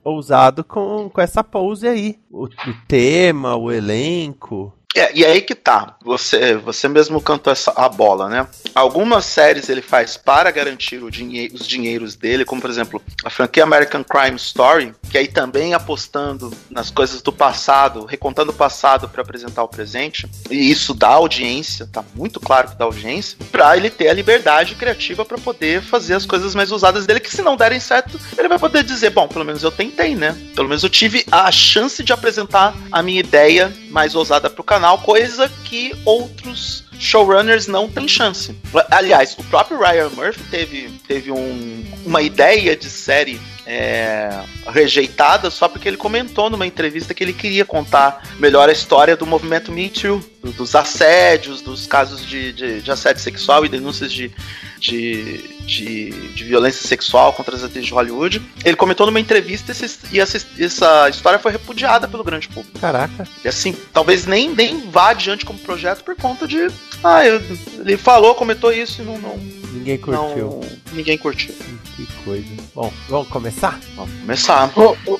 ousado 0.03 0.63
com, 0.63 1.09
com 1.09 1.21
essa 1.21 1.43
pose 1.43 1.87
aí. 1.87 2.17
O, 2.31 2.45
o 2.45 2.49
tema, 2.87 3.55
o 3.55 3.71
elenco. 3.71 4.73
É, 4.95 5.11
e 5.13 5.25
aí 5.25 5.41
que 5.41 5.53
tá. 5.53 5.95
Você, 6.03 6.55
você 6.55 6.87
mesmo 6.87 7.21
cantou 7.21 7.51
essa, 7.51 7.71
a 7.75 7.87
bola, 7.89 8.29
né? 8.29 8.47
Algumas 8.73 9.25
séries 9.25 9.69
ele 9.69 9.81
faz 9.81 10.17
para 10.17 10.49
garantir 10.49 10.99
dinhe 11.11 11.49
os 11.53 11.67
dinheiros 11.67 12.15
dele, 12.15 12.45
como 12.45 12.61
por 12.61 12.69
exemplo 12.69 13.01
a 13.23 13.29
franquia 13.29 13.63
American 13.63 14.03
Crime 14.03 14.37
Story, 14.37 14.93
que 15.09 15.17
aí 15.17 15.27
também 15.27 15.73
apostando 15.73 16.51
nas 16.69 16.89
coisas 16.89 17.21
do 17.21 17.31
passado, 17.31 18.05
recontando 18.05 18.51
o 18.51 18.55
passado 18.55 19.07
para 19.09 19.21
apresentar 19.21 19.63
o 19.63 19.67
presente. 19.67 20.27
E 20.49 20.71
isso 20.71 20.93
dá 20.93 21.09
audiência, 21.09 21.87
tá 21.91 22.03
muito 22.15 22.39
claro 22.39 22.69
que 22.69 22.75
dá 22.75 22.85
audiência, 22.85 23.37
para 23.51 23.75
ele 23.77 23.89
ter 23.89 24.09
a 24.09 24.13
liberdade 24.13 24.75
criativa 24.75 25.25
para 25.25 25.37
poder 25.37 25.81
fazer 25.81 26.15
as 26.15 26.25
coisas 26.25 26.55
mais 26.55 26.71
usadas 26.71 27.05
dele, 27.05 27.19
que 27.19 27.31
se 27.31 27.41
não 27.41 27.55
derem 27.55 27.79
certo, 27.79 28.19
ele 28.37 28.47
vai 28.47 28.57
poder 28.57 28.83
dizer, 28.83 29.11
bom, 29.11 29.27
pelo 29.27 29.45
menos 29.45 29.63
eu 29.63 29.71
tentei, 29.71 30.15
né? 30.15 30.35
Pelo 30.55 30.67
menos 30.67 30.83
eu 30.83 30.89
tive 30.89 31.25
a 31.31 31.51
chance 31.51 32.03
de 32.03 32.13
apresentar 32.13 32.75
a 32.91 33.03
minha 33.03 33.19
ideia 33.19 33.73
mais 33.89 34.15
ousada 34.15 34.49
pro 34.49 34.63
canal, 34.63 34.76
coisa 34.97 35.49
que 35.63 35.93
outros 36.05 36.83
showrunners 36.99 37.67
não 37.67 37.87
têm 37.87 38.07
chance. 38.07 38.55
Aliás, 38.91 39.35
o 39.37 39.43
próprio 39.43 39.79
Ryan 39.79 40.09
Murphy 40.09 40.43
teve, 40.49 40.89
teve 41.07 41.31
um- 41.31 41.85
uma 42.05 42.21
ideia 42.21 42.75
de 42.75 42.89
série 42.89 43.39
é, 43.69 44.29
rejeitada 44.67 45.51
só 45.51 45.67
porque 45.67 45.89
ele 45.89 45.97
comentou 45.97 46.49
numa 46.49 46.65
entrevista 46.65 47.13
que 47.13 47.21
ele 47.21 47.33
queria 47.33 47.65
contar 47.65 48.23
melhor 48.39 48.69
a 48.69 48.71
história 48.71 49.17
do 49.17 49.25
movimento 49.25 49.73
Me 49.73 49.89
Too, 49.89 50.23
do- 50.41 50.53
dos 50.53 50.73
assédios, 50.73 51.61
dos 51.61 51.85
casos 51.85 52.25
de, 52.25 52.53
de- 52.53 52.81
de 52.81 52.89
assédio 52.91 53.21
sexual 53.21 53.65
e 53.65 53.69
denúncias 53.69 54.11
de, 54.13 54.31
de, 54.79 55.37
de, 55.65 56.09
de 56.33 56.43
violência 56.43 56.87
sexual 56.87 57.33
contra 57.33 57.55
as 57.55 57.63
atrizes 57.63 57.87
de 57.87 57.93
Hollywood. 57.93 58.41
Ele 58.63 58.75
comentou 58.75 59.05
numa 59.05 59.19
entrevista 59.19 59.71
esse- 59.71 59.99
e 60.11 60.19
essa, 60.19 60.37
essa 60.59 61.09
história 61.09 61.39
foi 61.39 61.51
repudiada 61.51 62.07
pelo 62.07 62.23
grande 62.23 62.47
público. 62.47 62.77
Caraca. 62.79 63.27
E 63.43 63.47
assim, 63.47 63.75
talvez 63.93 64.25
nem, 64.25 64.49
nem 64.53 64.89
vá 64.89 65.09
adiante 65.09 65.45
como 65.45 65.59
projeto 65.59 66.03
por 66.03 66.15
conta 66.15 66.47
de. 66.47 66.67
Ah, 67.03 67.25
eu- 67.25 67.41
ele 67.79 67.97
falou, 67.97 68.35
comentou 68.35 68.71
isso 68.71 69.01
e 69.01 69.05
não. 69.05 69.17
não, 69.17 69.37
Ninguém 69.37 69.97
curtiu. 69.97 70.37
não 70.37 70.61
ninguém 70.93 71.17
curtiu. 71.17 71.53
Que 71.95 72.05
coisa. 72.23 72.45
Bom, 72.73 72.91
vamos 73.09 73.27
começar? 73.27 73.79
Vamos 73.95 74.13
começar. 74.21 74.71
Ô, 74.77 74.95
ô, 75.05 75.19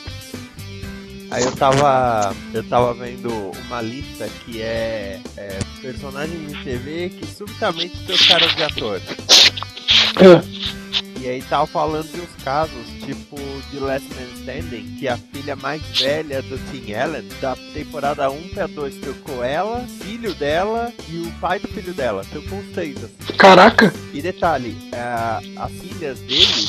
Aí 1.32 1.44
eu 1.44 1.52
tava. 1.56 2.36
Eu 2.54 2.64
tava 2.64 2.94
vendo 2.94 3.30
uma 3.68 3.82
lista 3.82 4.28
que 4.46 4.62
é, 4.62 5.20
é 5.36 5.60
personagens 5.82 6.52
de 6.54 6.64
TV 6.64 7.10
que 7.10 7.26
subitamente 7.28 7.98
trocaram 8.06 8.48
de 8.48 8.64
ator. 8.64 9.02
é. 9.02 10.58
E 11.20 11.28
aí 11.28 11.42
tava 11.42 11.66
falando 11.68 12.10
de 12.10 12.22
uns 12.22 12.44
casos, 12.44 12.88
tipo 13.04 13.36
de 13.72 13.80
Last 13.80 14.08
Man 14.14 14.28
Standing, 14.40 14.96
que 14.98 15.08
a 15.08 15.18
filha 15.18 15.56
mais 15.58 15.82
velha 16.00 16.42
do 16.44 16.58
Tim 16.72 16.94
Allen, 16.94 17.28
da 17.42 17.56
temporada 17.74 18.30
1 18.30 18.50
pra 18.50 18.68
2, 18.68 18.96
trocou 18.98 19.44
ela, 19.44 19.86
filho 20.02 20.34
dela 20.36 20.94
e 21.10 21.18
o 21.20 21.32
pai 21.42 21.60
do 21.60 21.68
filho 21.70 21.94
dela. 21.94 22.24
Trocou 22.32 22.60
os 22.60 22.78
assim. 22.78 23.34
Caraca, 23.38 23.92
E 24.14 24.22
detalhe, 24.22 24.78
a- 24.94 25.42
as 25.58 25.72
filhas 25.74 26.20
dele, 26.20 26.68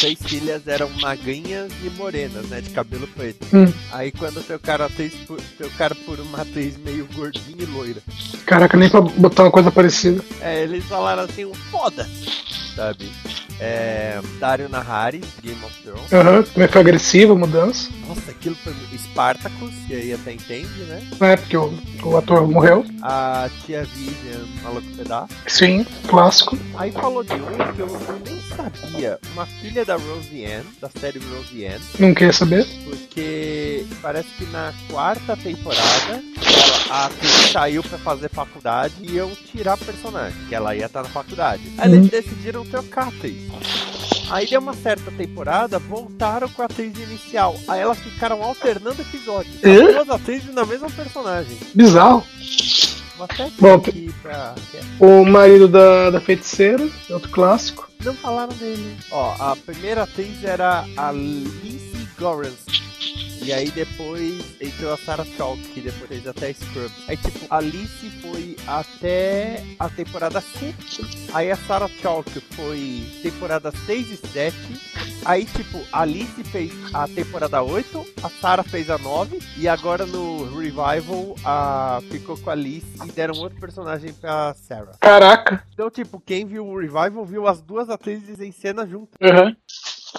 seis 0.00 0.18
filhas 0.22 0.66
eram 0.66 0.88
magrinhas 1.00 1.72
e 1.84 1.90
morenas, 1.90 2.46
né? 2.48 2.60
De 2.60 2.70
cabelo 2.70 3.06
preto. 3.08 3.46
Hum. 3.54 3.72
Aí 3.92 4.12
quando 4.12 4.44
trocaram 4.44 4.84
a 4.84 4.88
atriz 4.88 5.14
por, 5.26 5.40
trocaram 5.56 5.96
por 6.04 6.20
uma 6.20 6.42
atriz 6.42 6.76
meio 6.76 7.06
gordinha 7.14 7.62
e 7.62 7.66
loira. 7.66 8.00
caraca, 8.44 8.76
nem 8.76 8.88
pra 8.88 9.00
botar 9.00 9.44
uma 9.44 9.50
coisa 9.50 9.70
parecida. 9.70 10.22
É, 10.40 10.62
eles 10.62 10.84
falaram 10.84 11.22
assim, 11.22 11.44
um 11.44 11.54
foda, 11.54 12.08
sabe? 12.74 13.10
É, 13.58 14.20
Dario 14.38 14.68
Nahari, 14.68 15.22
Game 15.42 15.58
of 15.64 15.82
Thrones. 15.82 16.12
Aham, 16.12 16.42
como 16.42 16.64
é 16.64 16.66
que 16.66 16.72
foi 16.72 16.80
agressiva 16.82 17.32
a 17.32 17.36
mudança? 17.36 17.90
Nossa, 18.16 18.30
aquilo 18.30 18.56
foi 18.56 18.72
Spartacus, 18.96 19.74
que 19.86 19.94
aí 19.94 20.12
até 20.12 20.32
entende, 20.32 20.80
né? 20.84 21.06
É, 21.20 21.36
porque 21.36 21.56
o, 21.56 21.72
o 22.02 22.16
ator 22.16 22.46
morreu. 22.48 22.84
A 23.02 23.48
tia 23.64 23.84
Vivian, 23.84 24.44
Maluco 24.62 24.86
Pedaço. 24.96 25.28
Sim, 25.46 25.84
clássico. 26.08 26.58
Aí 26.76 26.90
falou 26.92 27.22
de 27.22 27.34
um 27.34 27.46
que 27.74 27.80
eu, 27.80 27.86
eu 27.88 28.20
nem 28.24 28.40
sabia, 28.56 29.18
uma 29.32 29.46
filha 29.46 29.84
da 29.84 29.96
Roseanne, 29.96 30.64
da 30.80 30.88
série 30.98 31.18
Roseanne, 31.18 31.84
Não 31.98 32.14
queria 32.14 32.32
saber. 32.32 32.66
porque 32.84 33.84
parece 34.00 34.28
que 34.38 34.44
na 34.46 34.72
quarta 34.90 35.36
temporada 35.36 36.22
a 36.90 37.06
atriz 37.06 37.50
saiu 37.52 37.82
pra 37.82 37.98
fazer 37.98 38.30
faculdade 38.30 38.94
e 39.02 39.12
iam 39.12 39.30
tirar 39.52 39.74
a 39.74 39.76
personagem, 39.76 40.38
que 40.48 40.54
ela 40.54 40.74
ia 40.74 40.86
estar 40.86 41.02
na 41.02 41.08
faculdade. 41.08 41.62
Aí 41.78 41.88
Uhum. 41.90 41.96
eles 41.96 42.10
decidiram 42.10 42.64
trocar 42.64 43.04
a 43.04 43.08
atriz. 43.08 43.42
Aí 44.30 44.46
deu 44.46 44.60
uma 44.60 44.74
certa 44.74 45.10
temporada, 45.10 45.78
voltaram 45.78 46.48
com 46.48 46.62
a 46.62 46.64
atriz 46.64 46.98
inicial. 46.98 47.54
Aí 47.68 47.80
elas 47.80 47.98
ficaram 47.98 48.42
alternando 48.42 49.00
episódios. 49.00 49.56
As 49.64 49.94
duas 49.94 50.10
atrizes 50.10 50.52
na 50.52 50.64
mesma 50.64 50.90
personagem. 50.90 51.56
Bizarro. 51.74 52.24
Bom, 53.58 53.80
pra. 54.22 54.54
O 55.00 55.24
marido 55.24 55.66
da, 55.66 56.10
da 56.10 56.20
feiticeira, 56.20 56.86
outro 57.10 57.30
clássico. 57.30 57.88
Não 58.04 58.14
falaram 58.14 58.54
dele. 58.54 58.96
Ó, 59.10 59.34
a 59.38 59.56
primeira 59.56 60.02
atriz 60.02 60.44
era 60.44 60.84
a 60.96 61.12
Lizzie 61.12 62.06
Goranski. 62.18 62.85
E 63.46 63.52
aí 63.52 63.70
depois 63.70 64.60
entrou 64.60 64.92
a 64.92 64.96
Sarah 64.96 65.24
Chalk, 65.24 65.62
que 65.68 65.80
depois 65.80 66.08
fez 66.08 66.26
até 66.26 66.52
Scrubs. 66.52 67.08
Aí 67.08 67.16
tipo, 67.16 67.46
a 67.48 67.58
Alice 67.58 68.10
foi 68.20 68.56
até 68.66 69.62
a 69.78 69.88
temporada 69.88 70.40
7. 70.40 71.30
Aí 71.32 71.52
a 71.52 71.54
Sarah 71.54 71.86
Chalk 71.86 72.28
foi 72.56 73.06
temporada 73.22 73.70
6 73.70 74.10
e 74.10 74.16
7. 74.16 74.56
Aí 75.24 75.44
tipo, 75.44 75.78
a 75.92 76.00
Alice 76.00 76.42
fez 76.42 76.72
a 76.92 77.06
temporada 77.06 77.62
8, 77.62 78.04
a 78.20 78.28
Sarah 78.28 78.64
fez 78.64 78.90
a 78.90 78.98
9. 78.98 79.38
E 79.56 79.68
agora 79.68 80.04
no 80.04 80.58
Revival 80.58 81.36
a... 81.44 82.00
ficou 82.10 82.36
com 82.36 82.50
a 82.50 82.52
Alice 82.52 82.98
e 83.06 83.12
deram 83.12 83.38
outro 83.38 83.60
personagem 83.60 84.12
pra 84.12 84.54
Sarah. 84.54 84.94
Caraca. 84.98 85.62
Então, 85.72 85.88
tipo, 85.88 86.18
quem 86.18 86.46
viu 86.46 86.66
o 86.66 86.80
Revival 86.80 87.24
viu 87.24 87.46
as 87.46 87.62
duas 87.62 87.90
atrizes 87.90 88.40
em 88.40 88.50
cena 88.50 88.84
juntas. 88.84 89.14
Aham. 89.22 89.54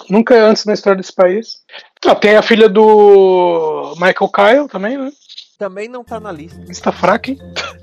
Nunca 0.08 0.34
antes 0.44 0.64
na 0.64 0.74
história 0.74 0.96
desse 0.96 1.12
país. 1.12 1.58
Ah, 2.06 2.14
tem 2.14 2.36
a 2.36 2.42
filha 2.42 2.68
do 2.68 3.92
Michael 3.96 4.30
Kyle 4.32 4.68
também, 4.68 4.96
né? 4.98 5.10
Também 5.58 5.88
não 5.88 6.04
tá 6.04 6.20
na 6.20 6.30
lista. 6.30 6.60
Está 6.70 6.92
fraca, 6.92 7.32
hein? 7.32 7.38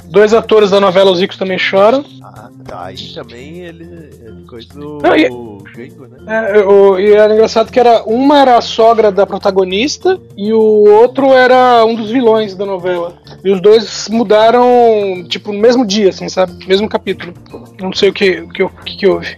Dois 0.06 0.34
atores 0.34 0.70
da 0.72 0.80
novela 0.80 1.12
Os 1.12 1.20
Ricos 1.20 1.36
também 1.38 1.58
choram. 1.60 2.06
Ah, 2.24 2.50
tá. 2.66 2.86
Aí 2.86 3.14
também 3.14 3.60
ele. 3.66 3.84
ele 3.84 4.46
Coisa 4.48 4.70
do. 4.70 5.00
Não, 5.04 5.14
e- 5.16 5.30
gringo, 5.74 6.08
né? 6.08 6.52
É, 6.58 6.60
o- 6.64 6.98
e 6.98 7.12
era 7.12 7.34
engraçado 7.34 7.70
que 7.70 7.78
era 7.80 8.04
uma 8.04 8.40
era 8.40 8.58
a 8.58 8.62
sogra 8.62 9.12
da 9.12 9.26
protagonista 9.26 10.18
e 10.38 10.54
o 10.54 10.60
outro 10.62 11.34
era 11.34 11.84
um 11.84 11.96
dos 11.96 12.10
vilões 12.12 12.56
da 12.56 12.66
novela. 12.66 13.18
E 13.44 13.52
os 13.52 13.60
dois 13.60 14.08
mudaram, 14.08 15.26
tipo, 15.28 15.52
no 15.52 15.60
mesmo 15.60 15.86
dia, 15.86 16.10
assim, 16.10 16.30
sabe? 16.30 16.66
Mesmo 16.66 16.88
capítulo. 16.88 17.34
Não 17.82 17.92
sei 17.92 18.08
o 18.10 18.14
que, 18.14 18.40
o 18.40 18.50
que, 18.50 18.64
o 18.64 18.70
que 18.70 19.06
houve. 19.08 19.38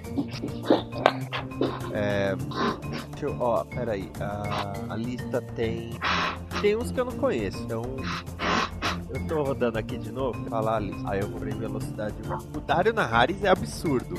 É. 2.17 2.36
Deixa 3.12 3.25
eu. 3.27 3.36
Ó, 3.39 3.63
peraí. 3.63 4.09
A, 4.19 4.93
a 4.93 4.95
lista 4.95 5.41
tem. 5.55 5.91
Tem 6.62 6.75
uns 6.75 6.91
que 6.91 7.00
eu 7.00 7.05
não 7.05 7.13
conheço. 7.13 7.62
Então. 7.63 7.83
Eu 9.09 9.25
tô 9.25 9.41
rodando 9.41 9.79
aqui 9.79 9.97
de 9.97 10.12
novo 10.12 10.38
falar 10.50 10.77
a 10.77 10.79
lista. 10.79 11.09
Aí 11.09 11.21
eu 11.21 11.29
vou 11.29 11.47
em 11.47 11.57
velocidade 11.57 12.15
1. 12.25 12.57
O 12.57 12.62
Dario 12.62 12.93
Naharis 12.93 13.41
é 13.41 13.50
absurdo. 13.50 14.15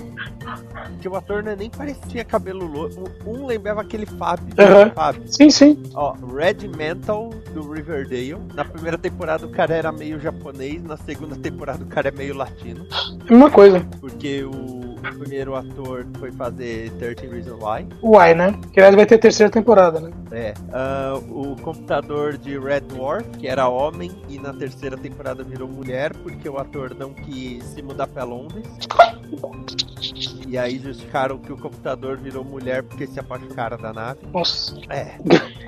Porque 0.88 1.08
o 1.08 1.14
ator 1.14 1.42
não 1.42 1.52
é 1.52 1.56
nem 1.56 1.68
parecia 1.68 2.24
cabelo 2.24 2.66
loiro. 2.66 3.04
Um 3.26 3.44
lembrava 3.44 3.82
aquele 3.82 4.06
Fábio. 4.06 4.54
Aham. 4.58 4.90
Fábio. 4.94 5.22
Sim, 5.26 5.50
sim. 5.50 5.82
Ó, 5.94 6.12
Red 6.12 6.68
Mantle 6.68 7.30
do 7.52 7.70
Riverdale. 7.70 8.38
Na 8.54 8.64
primeira 8.64 8.96
temporada 8.96 9.44
o 9.44 9.50
cara 9.50 9.74
era 9.74 9.92
meio 9.92 10.18
japonês, 10.18 10.82
na 10.82 10.96
segunda 10.96 11.36
temporada 11.36 11.84
o 11.84 11.86
cara 11.86 12.08
é 12.08 12.12
meio 12.12 12.34
latino. 12.34 12.86
Mesma 13.28 13.50
coisa. 13.50 13.86
Porque 14.00 14.42
o, 14.44 14.77
primeiro 14.98 15.54
ator 15.54 16.06
foi 16.18 16.32
fazer 16.32 16.90
13 16.92 17.26
Reasons 17.26 17.62
Why. 17.62 17.86
Uai, 18.02 18.34
né? 18.34 18.58
Que 18.72 18.80
aliás 18.80 18.94
vai 18.94 19.06
ter 19.06 19.18
terceira 19.18 19.50
temporada, 19.50 20.00
né? 20.00 20.10
É. 20.30 20.54
Ah, 20.72 21.14
o 21.28 21.56
computador 21.56 22.36
de 22.36 22.58
Red 22.58 22.80
Dwarf, 22.80 23.28
que 23.38 23.48
era 23.48 23.68
homem, 23.68 24.10
e 24.28 24.38
na 24.38 24.52
terceira 24.52 24.96
temporada 24.96 25.42
virou 25.42 25.68
mulher, 25.68 26.14
porque 26.16 26.48
o 26.48 26.58
ator 26.58 26.94
não 26.94 27.12
quis 27.12 27.64
se 27.64 27.82
mudar 27.82 28.06
pra 28.06 28.24
Londres. 28.24 28.66
E 30.48 30.56
aí 30.56 30.78
justificaram 30.78 31.36
que 31.38 31.52
o 31.52 31.58
computador 31.58 32.16
virou 32.16 32.42
mulher 32.42 32.82
porque 32.82 33.06
se 33.06 33.20
apaixonaram 33.20 33.76
da 33.76 33.92
nave. 33.92 34.20
Nossa. 34.32 34.74
É. 34.88 35.18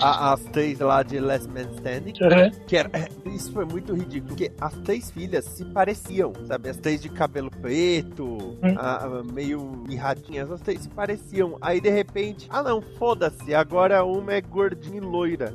A- 0.01 0.33
as 0.33 0.41
três 0.45 0.79
lá 0.81 1.03
de 1.03 1.21
Last 1.21 1.47
Man 1.49 1.69
Standing. 1.77 2.15
Uhum. 2.23 2.51
Que 2.67 2.77
era, 2.79 2.91
é, 2.95 3.09
isso 3.29 3.53
foi 3.53 3.67
muito 3.67 3.93
ridículo, 3.95 4.29
porque 4.35 4.51
as 4.59 4.73
três 4.79 5.11
filhas 5.11 5.45
se 5.45 5.65
pareciam, 5.67 6.33
sabe? 6.47 6.71
As 6.71 6.79
três 6.79 7.03
de 7.03 7.11
cabelo 7.11 7.51
preto, 7.51 8.57
a- 8.79 9.05
a- 9.05 9.23
meio 9.23 9.61
mirradinhas, 9.87 10.51
as 10.51 10.61
três 10.63 10.81
se 10.81 10.89
pareciam. 10.89 11.59
Aí 11.61 11.81
de 11.81 11.91
repente, 11.91 12.47
ah 12.51 12.63
não, 12.63 12.81
foda-se, 12.81 13.55
agora 13.55 14.03
uma 14.05 14.33
é 14.33 14.41
gordinha 14.41 14.97
e 14.97 15.01
loira. 15.01 15.53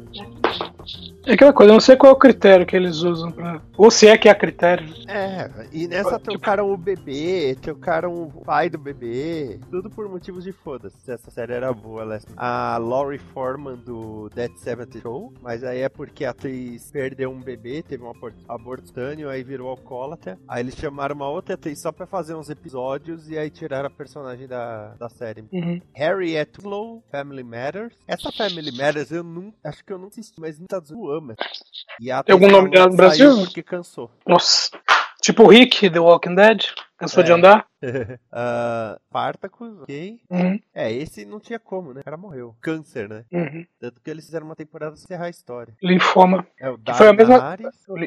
É 1.26 1.34
aquela 1.34 1.52
coisa, 1.52 1.72
eu 1.72 1.74
não 1.74 1.80
sei 1.82 1.96
qual 1.96 2.12
é 2.12 2.16
o 2.16 2.20
critério 2.20 2.66
que 2.68 2.76
eles 2.76 2.98
usam 3.02 3.32
pra. 3.32 3.60
Ou 3.76 3.90
se 3.90 4.08
é 4.08 4.16
que 4.16 4.30
há 4.30 4.36
critério. 4.36 4.88
É, 5.08 5.50
e 5.74 5.88
nessa 5.88 6.20
trocaram 6.20 6.72
o 6.72 6.78
bebê, 6.78 7.58
trocaram 7.60 8.14
o 8.14 8.32
pai 8.46 8.70
do 8.70 8.78
bebê, 8.78 9.15
tudo 9.70 9.90
por 9.90 10.10
motivos 10.10 10.44
de 10.44 10.52
foda-se. 10.52 11.12
Essa 11.12 11.30
série 11.32 11.54
era 11.54 11.72
boa, 11.72 12.04
Last 12.04 12.30
Man. 12.30 12.36
A 12.38 12.78
Laurie 12.78 13.20
Foreman 13.20 13.76
do 13.76 14.30
Dead 14.34 14.52
Seventh 14.58 15.00
Show, 15.02 15.34
mas 15.42 15.64
aí 15.64 15.82
é 15.82 15.90
porque 15.90 16.26
a 16.26 16.32
atriz 16.32 16.92
perdeu 16.92 17.30
um 17.30 17.40
bebê, 17.42 17.84
teve 17.84 18.04
um 18.04 18.10
abor- 18.10 18.34
aborto 18.48 18.86
espontâneo, 18.86 19.30
aí 19.30 19.44
virou 19.44 19.70
alcoólatra. 19.70 20.38
Aí 20.48 20.62
eles 20.64 20.76
chamaram 20.76 21.16
uma 21.16 21.30
outra 21.30 21.56
atriz 21.56 21.82
só 21.82 21.92
pra 21.92 22.06
fazer 22.08 22.34
uns 22.34 22.50
episódios 22.50 23.30
e 23.30 23.38
aí 23.38 23.50
tiraram 23.50 23.88
a 23.88 23.90
personagem 23.92 24.48
da, 24.48 24.96
da 24.96 25.10
série. 25.10 25.44
Uhum. 25.52 25.82
Harriet 25.94 26.62
Low, 26.64 27.04
Family 27.12 27.44
Matters. 27.44 27.94
Essa 28.08 28.32
Family 28.32 28.72
Matters 28.72 29.12
eu 29.12 29.24
não, 29.24 29.54
acho 29.64 29.84
que 29.84 29.92
eu 29.92 29.98
não 29.98 30.08
assisti, 30.08 30.40
mas 30.40 30.56
nos 30.58 30.64
Estados 30.66 30.92
Unidos 30.92 31.18
ama. 31.18 31.36
E 32.00 32.10
a 32.12 32.24
Tem 32.24 32.34
algum 32.34 32.50
nome 32.50 32.70
dela 32.70 32.88
no 32.88 32.96
Brasil? 32.96 33.36
Porque 33.38 33.62
cansou. 33.62 34.10
Nossa. 34.26 34.70
Tipo 35.22 35.44
o 35.44 35.48
Rick, 35.48 35.90
The 35.90 36.00
Walking 36.00 36.36
Dead. 36.36 36.66
Cansou 36.98 37.24
de 37.24 37.32
É. 37.32 37.34
andar? 37.34 37.66
Ah, 38.32 38.98
Spartacus, 39.08 39.82
ok. 39.82 40.20
Uhum. 40.30 40.60
É, 40.74 40.92
esse 40.92 41.24
não 41.24 41.40
tinha 41.40 41.60
como, 41.60 41.94
né? 41.94 42.02
O 42.02 42.04
cara 42.04 42.18
morreu. 42.18 42.56
Câncer, 42.60 43.08
né? 43.08 43.24
Uhum. 43.32 43.64
Tanto 43.80 44.02
que 44.02 44.10
eles 44.10 44.26
fizeram 44.26 44.48
uma 44.48 44.56
temporada 44.56 44.94
pra 44.94 45.00
encerrar 45.02 45.26
a 45.26 45.30
história. 45.30 45.74
Linfoma. 45.84 46.48
É 46.60 46.68
o 46.70 46.80
foi 46.96 47.08
a 47.08 47.14
mesma-. 47.14 47.56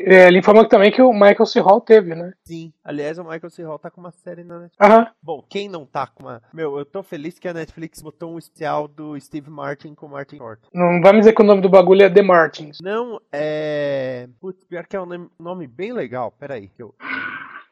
É, 0.04 0.28
linfoma 0.30 0.68
também 0.68 0.90
que 0.90 1.00
o 1.00 1.12
Michael 1.12 1.47
C. 1.47 1.61
Hall 1.61 1.80
teve, 1.80 2.14
né? 2.14 2.33
Sim. 2.45 2.73
Aliás, 2.83 3.18
o 3.18 3.23
Michael 3.23 3.50
C. 3.50 3.62
Hall 3.62 3.78
tá 3.78 3.88
com 3.90 4.00
uma 4.00 4.11
série 4.11 4.42
na 4.42 4.59
Netflix. 4.59 4.90
Aham. 4.90 5.07
Bom, 5.23 5.45
quem 5.49 5.68
não 5.68 5.87
tá 5.87 6.07
com 6.09 6.25
uma... 6.25 6.42
Meu, 6.52 6.76
eu 6.78 6.85
tô 6.85 7.02
feliz 7.02 7.38
que 7.38 7.47
a 7.49 7.54
Netflix 7.54 8.02
botou 8.02 8.35
um 8.35 8.38
especial 8.38 8.88
do 8.88 9.18
Steve 9.21 9.49
Martin 9.49 9.95
com 9.95 10.07
o 10.07 10.11
Martin 10.11 10.38
Short. 10.38 10.61
Não 10.75 11.00
vai 11.00 11.12
me 11.12 11.21
dizer 11.21 11.35
que 11.35 11.42
o 11.42 11.47
nome 11.47 11.62
do 11.62 11.68
bagulho 11.68 12.02
é 12.02 12.11
The 12.11 12.23
Martins. 12.23 12.78
Não, 12.83 13.21
é... 13.33 14.28
Putz, 14.40 14.64
pior 14.64 14.87
que 14.87 14.97
é 14.97 15.00
um 15.00 15.07
nome, 15.07 15.30
nome 15.38 15.66
bem 15.68 15.92
legal. 15.92 16.33
Peraí, 16.33 16.68
que 16.68 16.83
eu... 16.83 16.95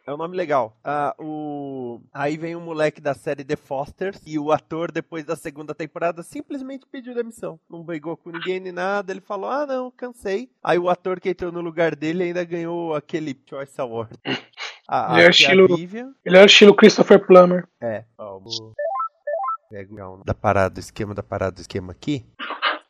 É 0.07 0.15
um 0.15 0.17
nome 0.17 0.37
legal. 0.37 0.79
Ah, 0.85 1.17
o... 1.19 2.01
Aí 2.15 2.37
vem 2.37 2.55
um 2.55 2.61
moleque 2.61 3.01
da 3.01 3.13
série 3.13 3.43
The 3.43 3.57
Fosters 3.57 4.23
e 4.25 4.39
o 4.39 4.53
ator, 4.53 4.93
depois 4.93 5.25
da 5.25 5.35
segunda 5.35 5.75
temporada, 5.75 6.23
simplesmente 6.23 6.87
pediu 6.87 7.13
demissão. 7.13 7.59
Não 7.69 7.83
brigou 7.83 8.17
com 8.17 8.31
ninguém 8.31 8.61
nem 8.61 8.71
nada. 8.71 9.13
Ele 9.13 9.21
falou: 9.21 9.51
Ah, 9.51 9.67
não, 9.67 9.91
cansei. 9.91 10.49
Aí 10.63 10.79
o 10.79 10.89
ator 10.89 11.19
que 11.19 11.31
entrou 11.31 11.51
no 11.51 11.61
lugar 11.61 11.97
dele 11.97 12.23
ainda 12.23 12.45
ganhou 12.45 12.95
aquele 12.95 13.37
Choice 13.51 13.81
Award. 13.81 14.17
A, 14.89 15.15
Ele 15.15 15.23
é 15.23 15.27
a 15.27 15.31
estilo-. 15.31 15.67
Ele 16.25 16.37
é 16.37 16.43
o 16.43 16.47
estilo 16.47 16.73
Christopher 16.73 17.27
Plummer. 17.27 17.67
É, 17.81 18.05
ó, 18.17 18.37
o 18.37 18.73
da 20.25 20.33
parada, 20.33 20.77
o 20.77 20.81
esquema 20.81 21.13
da 21.13 21.25
parada, 21.25 21.59
o 21.59 21.61
esquema 21.61 21.91
aqui. 21.91 22.25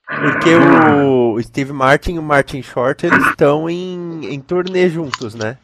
Porque 0.06 0.54
o 0.54 1.42
Steve 1.42 1.72
Martin 1.72 2.16
e 2.16 2.18
o 2.18 2.22
Martin 2.22 2.62
Short, 2.62 3.06
eles 3.06 3.26
estão 3.28 3.68
em, 3.68 4.26
em 4.26 4.40
turnê 4.40 4.90
juntos, 4.90 5.34
né? 5.34 5.56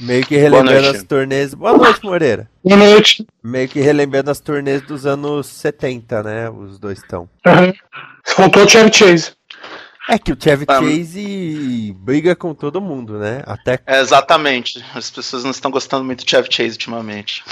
Meio 0.00 0.24
que 0.26 0.36
relembrando 0.36 0.88
as 0.88 1.02
turnês. 1.02 1.54
Boa 1.54 1.76
noite, 1.76 2.04
Moreira. 2.04 2.48
Boa 2.64 2.76
noite. 2.76 3.26
Meio 3.42 3.68
que 3.68 3.80
relembrando 3.80 4.30
as 4.30 4.40
turnês 4.40 4.82
dos 4.82 5.06
anos 5.06 5.46
70, 5.46 6.22
né? 6.22 6.50
Os 6.50 6.78
dois 6.78 6.98
estão. 6.98 7.28
Aham. 7.46 7.72
Faltou 8.24 8.64
o 8.64 8.68
Chevy 8.68 8.92
Chase. 8.92 9.32
É 10.08 10.18
que 10.18 10.32
o 10.32 10.36
Chevy 10.40 10.64
Ah, 10.68 10.80
Chase 10.80 11.94
briga 11.98 12.34
com 12.34 12.54
todo 12.54 12.80
mundo, 12.80 13.18
né? 13.18 13.42
Até. 13.46 13.78
É, 13.86 14.00
exatamente. 14.00 14.84
As 14.94 15.10
pessoas 15.10 15.44
não 15.44 15.50
estão 15.50 15.70
gostando 15.70 16.04
muito 16.04 16.24
de 16.24 16.30
Chevy 16.30 16.48
Chase 16.50 16.70
ultimamente. 16.72 17.44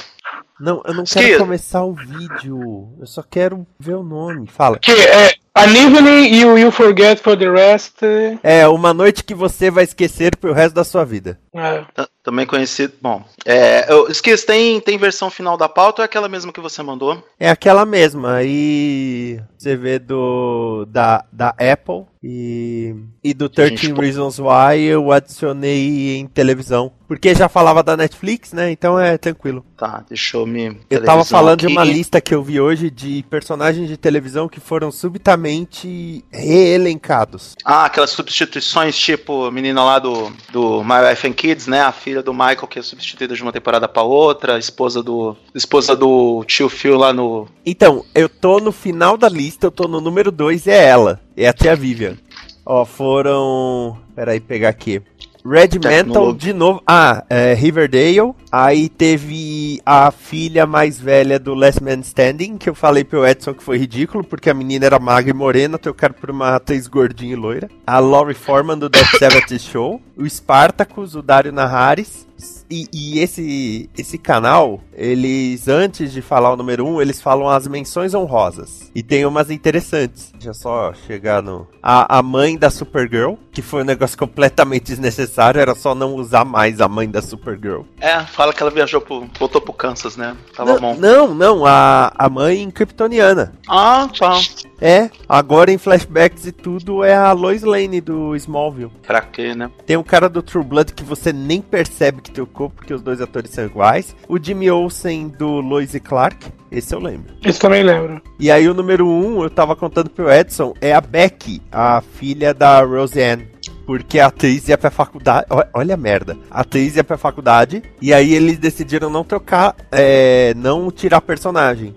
Não, 0.58 0.82
eu 0.84 0.94
não 0.94 1.04
quero 1.04 1.38
começar 1.38 1.84
o 1.84 1.94
vídeo. 1.94 2.94
Eu 3.00 3.06
só 3.06 3.22
quero 3.22 3.66
ver 3.78 3.94
o 3.94 4.02
nome. 4.02 4.46
Fala. 4.46 4.78
Que 4.78 4.90
é 4.92 5.34
An 5.54 5.74
Evening 5.76 6.32
You 6.40 6.56
You 6.56 6.70
Forget 6.70 7.20
for 7.20 7.36
the 7.36 7.50
Rest. 7.50 7.96
É, 8.42 8.68
uma 8.68 8.94
noite 8.94 9.24
que 9.24 9.34
você 9.34 9.68
vai 9.70 9.82
esquecer 9.84 10.36
pro 10.36 10.52
resto 10.52 10.74
da 10.74 10.84
sua 10.84 11.04
vida. 11.04 11.38
É. 11.52 11.80
T- 11.92 12.08
Também 12.22 12.46
conhecido. 12.46 12.92
Bom, 13.02 13.24
é, 13.44 13.92
eu 13.92 14.06
esqueci, 14.08 14.46
tem, 14.46 14.80
tem 14.80 14.96
versão 14.96 15.28
final 15.28 15.56
da 15.56 15.68
pauta 15.68 16.02
ou 16.02 16.04
é 16.04 16.06
aquela 16.06 16.28
mesma 16.28 16.52
que 16.52 16.60
você 16.60 16.82
mandou? 16.84 17.22
É 17.38 17.50
aquela 17.50 17.84
mesma. 17.84 18.34
Aí 18.36 19.40
você 19.58 19.74
vê 19.76 19.98
do 19.98 20.86
da, 20.88 21.24
da 21.32 21.48
Apple 21.58 22.04
e, 22.22 22.94
e 23.24 23.32
do 23.32 23.48
13 23.48 23.76
Gente. 23.76 23.98
Reasons 23.98 24.38
Why 24.38 24.82
eu 24.82 25.10
adicionei 25.10 26.18
em 26.18 26.26
televisão. 26.26 26.92
Porque 27.08 27.34
já 27.34 27.48
falava 27.48 27.82
da 27.82 27.96
Netflix, 27.96 28.52
né? 28.52 28.70
Então 28.70 28.96
é 28.96 29.18
tranquilo. 29.18 29.64
Tá, 29.76 30.04
deixa 30.08 30.36
eu 30.36 30.46
me. 30.46 30.78
Eu 30.88 31.02
tava 31.02 31.24
falando 31.24 31.60
de 31.60 31.66
aqui. 31.66 31.74
uma 31.74 31.82
lista 31.82 32.20
que 32.20 32.32
eu 32.32 32.40
vi 32.40 32.60
hoje 32.60 32.88
de 32.88 33.24
personagens 33.28 33.88
de 33.88 33.96
televisão 33.96 34.48
que 34.48 34.60
foram 34.60 34.92
subitamente 34.92 36.24
reelencados. 36.30 37.56
Ah, 37.64 37.86
aquelas 37.86 38.10
substituições, 38.10 38.96
tipo 38.96 39.46
a 39.46 39.50
menina 39.50 39.82
lá 39.82 39.98
do, 39.98 40.30
do 40.52 40.84
My 40.84 41.08
Wife 41.08 41.26
and 41.26 41.32
Kids, 41.32 41.66
né? 41.66 41.80
A 41.80 41.90
filha 41.90 42.22
do 42.22 42.32
Michael 42.32 42.68
que 42.68 42.78
é 42.78 42.82
substituída 42.82 43.34
de 43.34 43.42
uma 43.42 43.50
temporada 43.50 43.88
pra 43.88 44.02
outra, 44.02 44.54
a 44.54 44.58
esposa 44.58 45.02
do. 45.02 45.36
Esposa 45.52 45.96
do 45.96 46.44
tio 46.44 46.68
Phil 46.68 46.96
lá 46.96 47.12
no. 47.12 47.48
Então, 47.66 48.04
eu 48.14 48.28
tô 48.28 48.60
no 48.60 48.70
final 48.70 49.16
da 49.16 49.28
lista, 49.28 49.66
eu 49.66 49.72
tô 49.72 49.88
no 49.88 50.00
número 50.00 50.30
2 50.30 50.66
e 50.66 50.70
é 50.70 50.84
ela. 50.84 51.20
É 51.40 51.48
a 51.48 51.54
tia 51.54 51.74
Vivian. 51.74 52.18
Ó, 52.66 52.84
foram. 52.84 53.96
Peraí, 54.14 54.40
pegar 54.40 54.68
aqui. 54.68 55.00
Red 55.42 55.68
Tecnologia. 55.68 56.38
de 56.38 56.52
novo. 56.52 56.82
Ah, 56.86 57.24
é, 57.30 57.54
Riverdale. 57.54 58.34
Aí 58.52 58.90
teve 58.90 59.80
a 59.86 60.10
filha 60.10 60.66
mais 60.66 61.00
velha 61.00 61.38
do 61.38 61.54
Last 61.54 61.82
Man 61.82 62.00
Standing, 62.00 62.58
que 62.58 62.68
eu 62.68 62.74
falei 62.74 63.04
pro 63.04 63.26
Edson 63.26 63.54
que 63.54 63.62
foi 63.62 63.78
ridículo, 63.78 64.22
porque 64.22 64.50
a 64.50 64.54
menina 64.54 64.84
era 64.84 64.98
magra 64.98 65.30
e 65.30 65.34
morena, 65.34 65.78
trocaram 65.78 66.14
por 66.14 66.30
uma 66.30 66.56
atriz 66.56 66.86
gordinha 66.86 67.32
e 67.32 67.36
loira. 67.36 67.70
A 67.86 67.98
Laurie 67.98 68.34
Foreman 68.34 68.78
do 68.78 68.90
Dead 68.90 69.06
Seventh 69.18 69.58
Show. 69.60 69.98
O 70.18 70.28
Spartacus, 70.28 71.14
o 71.14 71.22
Dario 71.22 71.52
Naharis. 71.52 72.26
E, 72.70 72.86
e 72.92 73.18
esse, 73.18 73.90
esse 73.98 74.16
canal, 74.16 74.80
eles, 74.94 75.66
antes 75.66 76.12
de 76.12 76.22
falar 76.22 76.52
o 76.52 76.56
número 76.56 76.86
1, 76.86 76.94
um, 76.94 77.02
eles 77.02 77.20
falam 77.20 77.48
as 77.48 77.66
menções 77.66 78.14
honrosas. 78.14 78.90
E 78.94 79.02
tem 79.02 79.26
umas 79.26 79.50
interessantes. 79.50 80.30
Deixa 80.32 80.50
eu 80.50 80.54
só 80.54 80.92
chegar 81.06 81.42
no. 81.42 81.66
A, 81.82 82.18
a 82.18 82.22
mãe 82.22 82.56
da 82.56 82.70
Supergirl, 82.70 83.34
que 83.50 83.60
foi 83.60 83.82
um 83.82 83.86
negócio 83.86 84.16
completamente 84.16 84.84
desnecessário, 84.84 85.60
era 85.60 85.74
só 85.74 85.94
não 85.94 86.14
usar 86.14 86.44
mais 86.44 86.80
a 86.80 86.88
mãe 86.88 87.10
da 87.10 87.20
Supergirl. 87.20 87.82
É, 88.00 88.20
fala 88.20 88.52
que 88.52 88.62
ela 88.62 88.70
viajou 88.70 89.00
pro. 89.00 89.28
voltou 89.38 89.60
pro 89.60 89.72
Kansas, 89.72 90.16
né? 90.16 90.36
Tava 90.54 90.74
não, 90.74 90.80
bom. 90.80 90.94
não, 90.96 91.34
não, 91.34 91.66
a, 91.66 92.12
a 92.16 92.28
mãe 92.28 92.70
kryptoniana. 92.70 93.52
Ah, 93.68 94.08
tá. 94.16 94.38
É, 94.80 95.10
agora 95.28 95.70
em 95.70 95.78
flashbacks 95.78 96.46
e 96.46 96.52
tudo 96.52 97.04
é 97.04 97.14
a 97.14 97.32
Lois 97.32 97.62
Lane 97.62 98.00
do 98.00 98.34
Smallville. 98.36 98.92
Pra 99.06 99.20
quê, 99.20 99.54
né? 99.54 99.70
Tem 99.84 99.96
um 99.96 100.02
cara 100.02 100.28
do 100.28 100.42
True 100.42 100.64
Blood 100.64 100.94
que 100.94 101.04
você 101.04 101.32
nem 101.32 101.60
percebe 101.60 102.22
que 102.22 102.30
trocou, 102.60 102.70
porque 102.70 102.92
os 102.92 103.00
dois 103.00 103.20
atores 103.20 103.50
são 103.50 103.64
iguais. 103.64 104.14
O 104.28 104.38
Jimmy 104.38 104.70
Olsen 104.70 105.28
do 105.28 105.60
Lois 105.60 105.94
e 105.94 106.00
Clark, 106.00 106.48
esse 106.70 106.94
eu 106.94 107.00
lembro. 107.00 107.32
Isso 107.44 107.60
também 107.60 107.82
lembro. 107.82 108.20
E 108.38 108.50
aí 108.50 108.68
o 108.68 108.74
número 108.74 109.06
1, 109.06 109.38
um, 109.38 109.42
eu 109.42 109.50
tava 109.50 109.74
contando 109.74 110.10
pro 110.10 110.30
Edson, 110.30 110.74
é 110.80 110.92
a 110.92 111.00
Becky, 111.00 111.62
a 111.72 112.02
filha 112.02 112.52
da 112.52 112.82
Roseanne. 112.82 113.48
Porque 113.86 114.20
a 114.20 114.26
atriz 114.26 114.68
ia 114.68 114.78
pra 114.78 114.90
faculdade. 114.90 115.46
Olha 115.74 115.94
a 115.94 115.96
merda. 115.96 116.36
A 116.48 116.60
atriz 116.60 116.94
ia 116.94 117.02
pra 117.02 117.18
faculdade. 117.18 117.82
E 118.00 118.14
aí 118.14 118.34
eles 118.34 118.56
decidiram 118.56 119.10
não 119.10 119.24
trocar. 119.24 119.74
É, 119.90 120.54
não 120.54 120.92
tirar 120.92 121.20
personagem. 121.20 121.96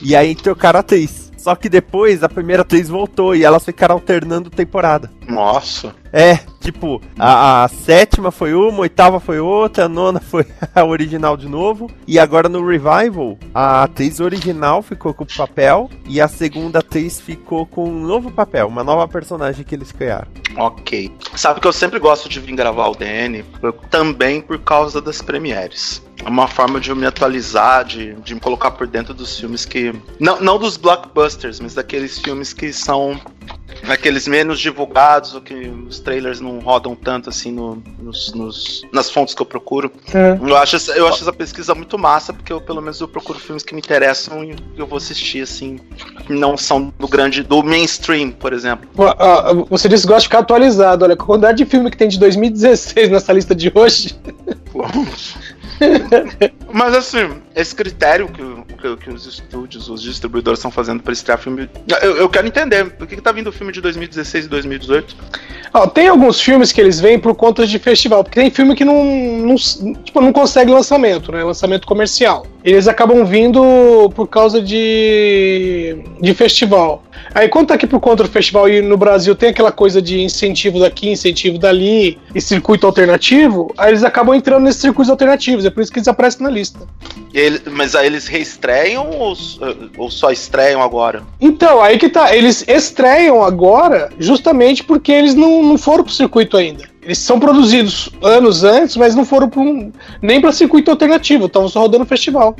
E 0.00 0.14
aí 0.14 0.36
trocaram 0.36 0.78
a 0.78 0.80
atriz. 0.80 1.32
Só 1.36 1.56
que 1.56 1.68
depois 1.68 2.22
a 2.22 2.28
primeira 2.28 2.62
atriz 2.62 2.88
voltou 2.88 3.34
e 3.34 3.42
elas 3.42 3.64
ficaram 3.64 3.96
alternando 3.96 4.50
temporada. 4.50 5.10
Nossa. 5.26 5.92
É, 6.12 6.40
Tipo, 6.62 7.02
a, 7.18 7.64
a 7.64 7.68
sétima 7.68 8.30
foi 8.30 8.54
uma, 8.54 8.78
a 8.78 8.80
oitava 8.82 9.18
foi 9.18 9.40
outra, 9.40 9.86
a 9.86 9.88
nona 9.88 10.20
foi 10.22 10.46
a 10.72 10.84
original 10.84 11.36
de 11.36 11.48
novo. 11.48 11.90
E 12.06 12.20
agora 12.20 12.48
no 12.48 12.64
Revival, 12.64 13.36
a 13.52 13.82
atriz 13.82 14.20
original 14.20 14.80
ficou 14.80 15.12
com 15.12 15.24
o 15.24 15.36
papel 15.36 15.90
e 16.06 16.20
a 16.20 16.28
segunda 16.28 16.78
atriz 16.78 17.20
ficou 17.20 17.66
com 17.66 17.88
um 17.88 18.06
novo 18.06 18.30
papel, 18.30 18.68
uma 18.68 18.84
nova 18.84 19.08
personagem 19.08 19.64
que 19.64 19.74
eles 19.74 19.90
criaram. 19.90 20.28
Ok. 20.56 21.12
Sabe 21.34 21.60
que 21.60 21.66
eu 21.66 21.72
sempre 21.72 21.98
gosto 21.98 22.28
de 22.28 22.38
vir 22.38 22.54
gravar 22.54 22.88
o 22.88 22.94
DN 22.94 23.44
também 23.90 24.40
por 24.40 24.58
causa 24.60 25.00
das 25.00 25.20
premieres. 25.20 26.02
É 26.24 26.28
uma 26.28 26.46
forma 26.46 26.78
de 26.78 26.90
eu 26.90 26.94
me 26.94 27.06
atualizar, 27.06 27.84
de, 27.84 28.14
de 28.14 28.34
me 28.34 28.40
colocar 28.40 28.70
por 28.70 28.86
dentro 28.86 29.12
dos 29.12 29.40
filmes 29.40 29.64
que. 29.64 29.92
Não, 30.20 30.40
não 30.40 30.58
dos 30.58 30.76
blockbusters, 30.76 31.58
mas 31.58 31.74
daqueles 31.74 32.18
filmes 32.18 32.52
que 32.52 32.72
são 32.72 33.20
aqueles 33.88 34.26
menos 34.28 34.58
divulgados, 34.60 35.34
ou 35.34 35.40
que 35.40 35.54
os 35.54 35.98
trailers 36.00 36.40
não 36.40 36.58
rodam 36.60 36.94
tanto 36.94 37.28
assim 37.28 37.50
no- 37.52 37.82
nos, 37.98 38.32
nos- 38.34 38.82
nas 38.92 39.10
fontes 39.10 39.34
que 39.34 39.42
eu 39.42 39.46
procuro. 39.46 39.92
É. 40.14 40.38
Eu 40.40 40.56
acho, 40.56 40.76
essa- 40.76 40.92
eu 40.92 41.06
acho 41.08 41.22
essa 41.22 41.32
pesquisa 41.32 41.74
muito 41.74 41.98
massa, 41.98 42.32
porque 42.32 42.52
eu 42.52 42.60
pelo 42.60 42.80
menos 42.80 43.00
eu 43.00 43.08
procuro 43.08 43.38
filmes 43.38 43.62
que 43.62 43.74
me 43.74 43.80
interessam 43.80 44.44
e 44.44 44.54
eu 44.76 44.86
vou 44.86 44.96
assistir, 44.98 45.42
assim, 45.42 45.78
que 46.26 46.32
não 46.32 46.56
são 46.56 46.92
do 46.98 47.08
grande. 47.08 47.42
do 47.42 47.62
mainstream, 47.62 48.30
por 48.30 48.52
exemplo. 48.52 48.88
Ó, 48.96 49.64
Você 49.70 49.88
disse 49.88 50.02
que 50.02 50.08
gosta 50.08 50.20
de 50.22 50.26
ficar 50.28 50.38
atualizado. 50.40 51.04
Olha, 51.04 51.14
a 51.14 51.16
quantidade 51.16 51.58
de 51.58 51.64
filme 51.66 51.90
que 51.90 51.96
tem 51.96 52.08
de 52.08 52.18
2016 52.18 53.10
nessa 53.10 53.32
lista 53.32 53.54
de 53.54 53.70
hoje. 53.74 54.14
Mas 56.72 56.94
assim, 56.94 57.42
esse 57.54 57.74
critério 57.74 58.28
que, 58.28 58.42
que, 58.76 58.96
que 58.96 59.10
os 59.10 59.26
estúdios, 59.26 59.88
os 59.88 60.02
distribuidores 60.02 60.58
estão 60.58 60.70
fazendo 60.70 61.02
para 61.02 61.12
estrear 61.12 61.38
filme. 61.38 61.68
Eu, 62.00 62.16
eu 62.16 62.28
quero 62.28 62.46
entender, 62.46 62.90
por 62.90 63.06
que, 63.06 63.16
que 63.16 63.22
tá 63.22 63.30
vindo 63.30 63.48
o 63.48 63.52
filme 63.52 63.72
de 63.72 63.80
2016 63.80 64.46
e 64.46 64.48
2018? 64.48 65.16
Ó, 65.74 65.86
tem 65.86 66.08
alguns 66.08 66.40
filmes 66.40 66.72
que 66.72 66.80
eles 66.80 66.98
vêm 66.98 67.18
por 67.18 67.34
conta 67.34 67.66
de 67.66 67.78
festival, 67.78 68.24
porque 68.24 68.40
tem 68.40 68.50
filme 68.50 68.74
que 68.74 68.84
não, 68.84 69.04
não, 69.04 69.54
tipo, 69.54 70.20
não 70.20 70.32
consegue 70.32 70.70
lançamento, 70.70 71.30
né? 71.30 71.44
Lançamento 71.44 71.86
comercial. 71.86 72.46
Eles 72.64 72.86
acabam 72.88 73.24
vindo 73.24 74.10
por 74.14 74.28
causa 74.28 74.62
de, 74.62 75.98
de 76.20 76.34
festival. 76.34 77.02
Aí 77.34 77.48
quando 77.48 77.68
tá 77.68 77.74
aqui 77.74 77.86
por 77.86 78.00
conta 78.00 78.22
do 78.22 78.28
festival 78.28 78.68
e 78.68 78.80
no 78.80 78.96
Brasil 78.96 79.34
tem 79.34 79.50
aquela 79.50 79.72
coisa 79.72 80.00
de 80.00 80.20
incentivo 80.20 80.78
daqui, 80.78 81.10
incentivo 81.10 81.58
dali 81.58 82.18
e 82.34 82.40
circuito 82.40 82.86
alternativo, 82.86 83.72
aí 83.76 83.90
eles 83.90 84.04
acabam 84.04 84.34
entrando 84.34 84.64
nesses 84.64 84.80
circuitos 84.80 85.10
alternativos, 85.10 85.64
é 85.64 85.70
por 85.70 85.82
isso 85.82 85.92
que 85.92 85.98
eles 85.98 86.08
aparecem 86.08 86.42
na 86.42 86.50
lista. 86.50 86.61
Ele- 87.34 87.60
mas 87.70 87.94
aí 87.94 88.06
eles 88.06 88.26
reestreiam 88.26 89.08
ou, 89.10 89.34
ou 89.96 90.10
só 90.10 90.30
estreiam 90.30 90.82
agora? 90.82 91.22
Então, 91.40 91.80
aí 91.82 91.98
que 91.98 92.08
tá. 92.08 92.34
Eles 92.36 92.64
estreiam 92.68 93.42
agora 93.42 94.10
justamente 94.18 94.84
porque 94.84 95.10
eles 95.12 95.34
não, 95.34 95.62
não 95.62 95.78
foram 95.78 96.04
pro 96.04 96.12
circuito 96.12 96.56
ainda. 96.56 96.84
Eles 97.02 97.18
são 97.18 97.40
produzidos 97.40 98.10
anos 98.22 98.62
antes, 98.62 98.96
mas 98.96 99.14
não 99.14 99.24
foram 99.24 99.48
pro, 99.48 99.90
nem 100.20 100.40
para 100.40 100.52
circuito 100.52 100.90
alternativo, 100.90 101.46
estavam 101.46 101.68
só 101.68 101.80
rodando 101.80 102.04
festival. 102.06 102.54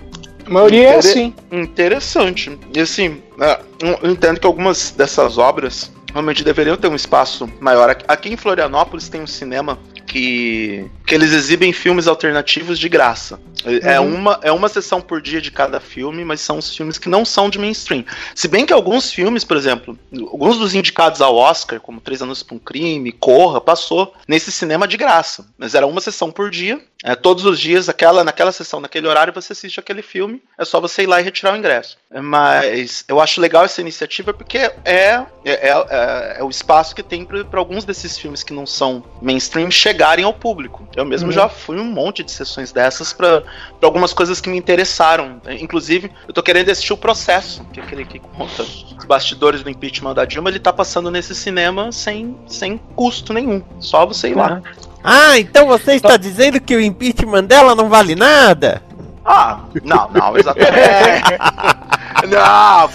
A 0.45 0.51
maioria 0.51 0.89
é 0.89 0.99
Intere- 0.99 0.99
assim. 0.99 1.35
Interessante. 1.53 2.59
E 2.75 2.81
assim, 2.81 3.23
é, 3.41 3.61
eu 4.03 4.11
entendo 4.11 4.41
que 4.41 4.47
algumas 4.47 4.91
dessas 4.91 5.39
obras 5.39 5.93
realmente 6.13 6.43
deveriam 6.43 6.77
ter 6.77 6.89
um 6.89 6.95
espaço 6.97 7.49
maior. 7.61 7.97
Aqui 8.09 8.31
em 8.31 8.37
Florianópolis 8.37 9.09
tem 9.09 9.23
um 9.23 9.27
cinema 9.27 9.79
que, 10.13 10.85
que 11.07 11.15
eles 11.15 11.33
exibem 11.33 11.73
filmes 11.73 12.07
alternativos 12.07 12.79
de 12.79 12.89
graça. 12.89 13.41
É, 13.65 13.95
é 13.95 14.01
Uhum. 14.01 14.15
uma, 14.15 14.41
é 14.43 14.53
uma 14.53 14.69
sessão 14.69 15.01
por 15.01 15.23
dia 15.23 15.41
de 15.41 15.51
cada 15.51 15.81
filme, 15.81 16.25
mas 16.25 16.41
são 16.41 16.59
os 16.59 16.77
filmes 16.77 16.99
que 16.99 17.09
não 17.09 17.25
são 17.25 17.49
de 17.49 17.59
mainstream. 17.59 18.05
Se 18.35 18.47
bem 18.47 18.67
que 18.67 18.73
alguns 18.73 19.11
filmes, 19.11 19.43
por 19.43 19.57
exemplo, 19.57 19.99
alguns 20.31 20.59
dos 20.59 20.75
indicados 20.75 21.23
ao 21.23 21.35
Oscar, 21.37 21.81
como 21.81 22.01
Três 22.01 22.21
Anos 22.21 22.43
para 22.43 22.57
um 22.57 22.59
Crime, 22.59 23.11
Corra, 23.13 23.61
passou 23.61 24.13
nesse 24.29 24.53
cinema 24.53 24.87
de 24.87 24.97
graça. 24.99 25.47
Mas 25.57 25.75
era 25.75 25.87
uma 25.87 26.01
sessão 26.01 26.31
por 26.31 26.51
dia. 26.51 26.81
É, 27.05 27.15
todos 27.17 27.45
os 27.45 27.59
dias, 27.59 27.89
aquela, 27.89 28.23
naquela 28.23 28.53
sessão, 28.53 28.81
naquele 28.81 29.09
horário, 29.09 29.33
você 29.33 29.53
assiste 29.53 29.81
aquele 29.81 30.03
filme. 30.03 30.43
É 30.57 30.65
só 30.65 30.81
você 30.81 31.03
ir 31.03 31.07
lá 31.07 31.21
e 31.21 31.25
retirar 31.25 31.53
o 31.53 31.57
ingresso. 31.57 31.99
Mas 32.15 33.05
eu 33.09 33.21
acho 33.21 33.41
legal 33.41 33.65
essa 33.65 33.81
iniciativa 33.81 34.33
porque 34.33 34.59
é, 34.59 34.75
é, 34.85 35.25
é, 35.45 35.69
é- 35.69 36.37
é 36.39 36.45
o 36.45 36.49
espaço 36.51 36.95
que 36.95 37.03
tem 37.03 37.25
para 37.25 37.59
alguns 37.59 37.85
desses 37.85 38.17
filmes 38.17 38.43
que 38.43 38.53
não 38.53 38.67
são 38.67 39.03
mainstream 39.21 39.71
chegarem 39.71 40.25
ao 40.25 40.33
público. 40.33 40.87
Eu 40.95 41.05
mesmo 41.05 41.27
Uhum. 41.29 41.33
já 41.33 41.49
fui 41.49 41.79
um 41.79 41.85
monte 41.85 42.23
de 42.23 42.31
sessões 42.31 42.71
dessas 42.73 43.13
para 43.13 43.43
algumas 43.83 44.13
coisas 44.13 44.41
que 44.41 44.49
me 44.49 44.57
interessaram. 44.57 45.41
Inclusive, 45.61 46.13
eu 46.29 46.33
tô 46.33 46.43
querendo 46.43 46.71
assistir 46.71 46.93
o 46.93 46.97
processo, 46.97 47.65
que 47.73 47.81
é 47.81 47.83
aquele 47.83 48.05
que 48.05 48.19
conta 48.19 48.63
os 48.63 49.05
bastidores 49.07 49.63
do 49.63 49.71
impeachment 49.71 50.15
da 50.15 50.25
Dilma. 50.25 50.51
Ele 50.51 50.61
tá 50.61 50.73
passando 50.73 51.11
nesse 51.11 51.35
cinema 51.35 51.91
sem, 51.91 52.37
sem 52.47 52.79
custo 52.95 53.33
nenhum. 53.33 53.63
Só 53.81 54.07
você 54.07 54.29
ir 54.29 54.37
lá. 54.37 54.63
Ah, 55.05 55.39
então 55.39 55.67
você 55.67 55.95
está 55.95 56.17
dizendo 56.17 56.61
que 56.61 56.75
o 56.77 56.81
impeachment 56.81 57.45
dela 57.45 57.75
não 57.75 57.89
vale 57.89 58.15
nada? 58.15 58.83
Ah, 59.25 59.61
não, 59.85 60.11
não, 60.11 60.37
exatamente. 60.37 60.73
não, 62.29 62.91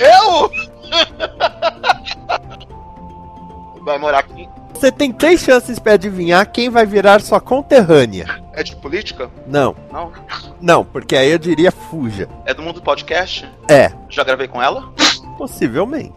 eu? 0.00 0.50
Vai 3.84 3.98
morar 3.98 4.18
aqui. 4.20 4.48
Você 4.74 4.92
tem 4.92 5.12
três 5.12 5.40
chances 5.40 5.78
para 5.78 5.94
adivinhar 5.94 6.46
quem 6.52 6.70
vai 6.70 6.86
virar 6.86 7.20
sua 7.20 7.40
conterrânea. 7.40 8.26
É 8.52 8.62
de 8.62 8.76
política? 8.76 9.28
Não, 9.46 9.74
Não. 9.92 10.12
não, 10.60 10.84
porque 10.84 11.16
aí 11.16 11.30
eu 11.30 11.38
diria 11.38 11.72
fuja. 11.72 12.28
É 12.44 12.54
do 12.54 12.62
mundo 12.62 12.80
podcast? 12.80 13.48
É, 13.68 13.90
Já 14.08 14.22
gravei 14.22 14.46
com 14.46 14.62
ela? 14.62 14.84
possivelmente. 15.36 16.12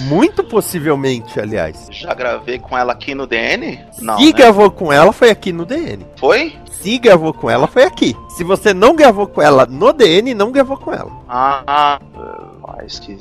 Muito 0.00 0.42
possivelmente, 0.44 1.38
aliás. 1.38 1.86
Já 1.90 2.12
gravei 2.14 2.58
com 2.58 2.76
ela 2.76 2.92
aqui 2.92 3.14
no 3.14 3.26
DN? 3.26 3.80
Não. 4.00 4.18
Se 4.18 4.26
né? 4.26 4.32
gravou 4.32 4.70
com 4.70 4.92
ela, 4.92 5.12
foi 5.12 5.30
aqui 5.30 5.52
no 5.52 5.64
DN. 5.64 6.04
Foi? 6.16 6.54
Se 6.70 6.98
gravou 6.98 7.32
com 7.32 7.48
ela, 7.48 7.66
foi 7.66 7.84
aqui. 7.84 8.16
Se 8.30 8.42
você 8.42 8.74
não 8.74 8.96
gravou 8.96 9.26
com 9.26 9.40
ela 9.40 9.66
no 9.66 9.92
DN, 9.92 10.34
não 10.34 10.50
gravou 10.50 10.76
com 10.76 10.92
ela. 10.92 11.12
Ah, 11.28 12.00
mas 12.66 12.98
que. 12.98 13.16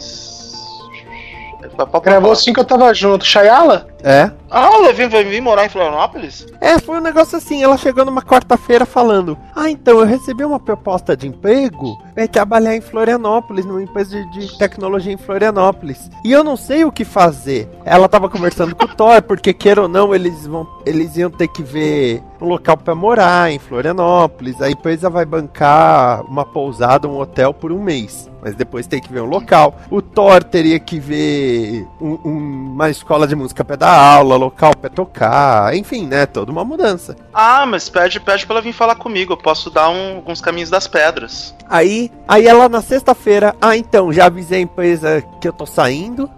Gravou 2.04 2.32
assim 2.32 2.54
que 2.54 2.60
eu 2.60 2.65
tava 2.65 2.91
junto. 2.93 3.23
Chayala? 3.23 3.88
É? 4.04 4.32
Ah, 4.49 4.71
o 4.71 4.82
Levin 4.82 5.08
vai 5.08 5.23
vir 5.23 5.41
morar 5.41 5.65
em 5.65 5.69
Florianópolis? 5.69 6.47
É, 6.60 6.80
foi 6.80 6.97
um 6.97 7.01
negócio 7.01 7.38
assim, 7.38 7.63
ela 7.63 7.77
chegou 7.77 8.04
numa 8.04 8.21
quarta-feira 8.21 8.86
falando: 8.86 9.38
Ah, 9.56 9.69
então 9.69 9.99
eu 9.99 10.06
recebi 10.06 10.43
uma 10.43 10.60
proposta 10.60 11.15
de 11.15 11.27
emprego 11.27 12.01
pra 12.13 12.28
trabalhar 12.28 12.76
em 12.76 12.82
Florianópolis, 12.82 13.65
numa 13.65 13.82
empresa 13.82 14.15
de, 14.32 14.47
de 14.47 14.58
tecnologia 14.58 15.13
em 15.13 15.17
Florianópolis. 15.17 16.10
E 16.24 16.32
eu 16.32 16.43
não 16.43 16.56
sei 16.56 16.84
o 16.86 16.91
que 16.91 17.06
fazer. 17.06 17.69
Ela 17.86 18.08
tava 18.10 18.30
conversando 18.30 18.76
com 18.76 18.86
o 18.86 18.88
Thor, 18.88 19.21
porque 19.21 19.54
queira 19.54 19.82
ou 19.84 19.88
não, 19.88 20.13
eles 20.13 20.45
vão. 20.47 20.67
Eles 20.86 21.15
iam 21.17 21.30
ter 21.30 21.47
que 21.47 21.62
ver 21.63 22.21
um 22.41 22.45
local 22.47 22.76
pra 22.78 22.95
morar 22.95 23.52
em 23.52 23.60
Florianópolis. 23.60 24.62
A 24.62 24.69
empresa 24.69 25.10
vai 25.10 25.26
bancar 25.26 26.21
uma 26.26 26.45
pousada, 26.45 27.08
um 27.08 27.19
hotel 27.19 27.54
por 27.54 27.71
um 27.71 27.82
mês. 27.82 28.30
Mas 28.43 28.56
depois 28.56 28.88
tem 28.88 29.00
que 29.00 29.13
ver 29.13 29.21
um 29.21 29.28
local. 29.28 29.76
O 29.91 30.02
Thor 30.02 30.43
teria 30.43 30.80
que 30.80 31.00
ver 31.00 31.86
um- 32.02 32.17
um- 32.26 32.71
uma 32.74 32.89
escola 32.89 33.28
de 33.28 33.36
música 33.36 33.63
pra 33.63 33.76
dar 33.76 33.93
aula, 33.95 34.36
local 34.36 34.76
pra 34.76 34.89
tocar. 34.89 35.76
Enfim, 35.76 36.08
né? 36.08 36.26
Toda 36.26 36.52
uma 36.52 36.65
mudança. 36.65 37.15
Ah, 37.32 37.67
mas 37.67 37.88
pede, 37.88 38.19
pede 38.19 38.47
pra 38.47 38.56
ela 38.56 38.62
vir 38.63 38.74
falar 38.74 38.95
comigo. 38.95 39.34
Eu 39.34 39.38
posso 39.38 39.69
dar 39.69 39.89
um- 39.89 40.15
alguns 40.15 40.41
caminhos 40.41 40.71
das 40.71 40.88
pedras. 40.88 41.54
Aí, 41.69 42.01
aí 42.28 42.48
ela 42.48 42.70
na 42.70 42.82
sexta-feira, 42.82 43.56
ah, 43.62 43.76
então, 43.76 44.14
já 44.14 44.26
avisei 44.26 44.60
a 44.60 44.62
empresa 44.62 45.24
que 45.42 45.48
eu 45.48 45.54
tô 45.54 45.66
saindo. 45.66 46.30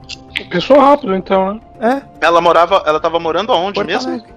Pensou 0.50 0.80
rápido, 0.80 1.16
então, 1.16 1.54
né? 1.80 2.02
É, 2.22 2.26
Ela 2.26 2.40
morava. 2.42 2.82
Ela 2.86 3.00
tava 3.00 3.20
morando 3.20 3.52
aonde 3.52 3.76
Porto 3.76 3.88
mesmo? 3.88 4.12
Alegre. 4.12 4.34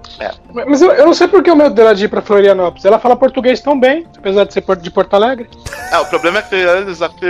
Mas 0.67 0.81
eu, 0.83 0.91
eu 0.93 1.07
não 1.07 1.15
sei 1.15 1.29
por 1.29 1.43
que 1.43 1.51
o 1.51 1.57
medo 1.57 1.75
dela 1.75 1.95
de 1.95 2.05
ir 2.07 2.09
pra 2.09 2.21
Florianópolis. 2.23 2.85
Ela 2.85 2.99
fala 2.99 3.15
português 3.17 3.61
tão 3.61 3.79
bem, 3.79 4.07
apesar 4.17 4.45
de 4.45 4.53
ser 4.53 4.65
de 4.77 4.91
Porto 4.91 5.15
Alegre. 5.15 5.49
É, 5.93 5.99
o 5.99 6.07
problema 6.07 6.39
é 6.39 6.43
que 6.43 6.55
eles 6.55 7.01
aqui, 7.03 7.27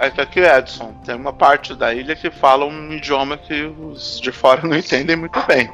é 0.00 0.10
que 0.10 0.20
aqui 0.20 0.40
Edson, 0.40 0.92
tem 1.04 1.14
uma 1.14 1.32
parte 1.32 1.74
da 1.74 1.94
ilha 1.94 2.14
que 2.14 2.30
fala 2.30 2.64
um 2.64 2.92
idioma 2.92 3.36
que 3.38 3.64
os 3.80 4.20
de 4.20 4.30
fora 4.32 4.60
não 4.66 4.76
entendem 4.76 5.16
muito 5.16 5.40
bem. 5.46 5.70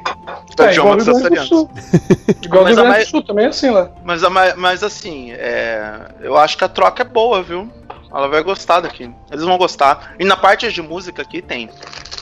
É 0.57 0.61
o 0.61 0.65
É, 0.65 0.73
igual 0.73 0.95
idioma 0.95 0.95
dos 0.97 1.05
Rio 1.07 1.13
do 1.13 1.17
açorianos. 1.19 1.49
Sul. 1.49 1.69
Igual 2.43 2.61
o 2.61 2.65
Mas 2.65 2.75
Rio 2.75 2.83
Grande 2.83 2.89
mai- 2.89 3.03
do 3.03 3.09
Sul, 3.09 3.23
também 3.23 3.45
é 3.45 3.49
assim 3.49 3.69
lá. 3.71 3.89
Mas, 4.03 4.23
a 4.23 4.29
ma- 4.29 4.55
mas 4.55 4.83
assim, 4.83 5.31
é, 5.33 5.93
eu 6.21 6.37
acho 6.37 6.57
que 6.57 6.63
a 6.63 6.69
troca 6.69 7.01
é 7.03 7.05
boa, 7.05 7.41
viu? 7.43 7.69
Ela 8.13 8.27
vai 8.27 8.43
gostar 8.43 8.81
daqui. 8.81 9.09
Eles 9.31 9.43
vão 9.43 9.57
gostar. 9.57 10.13
E 10.19 10.25
na 10.25 10.35
parte 10.35 10.71
de 10.71 10.81
música 10.81 11.21
aqui 11.21 11.41
tem. 11.41 11.69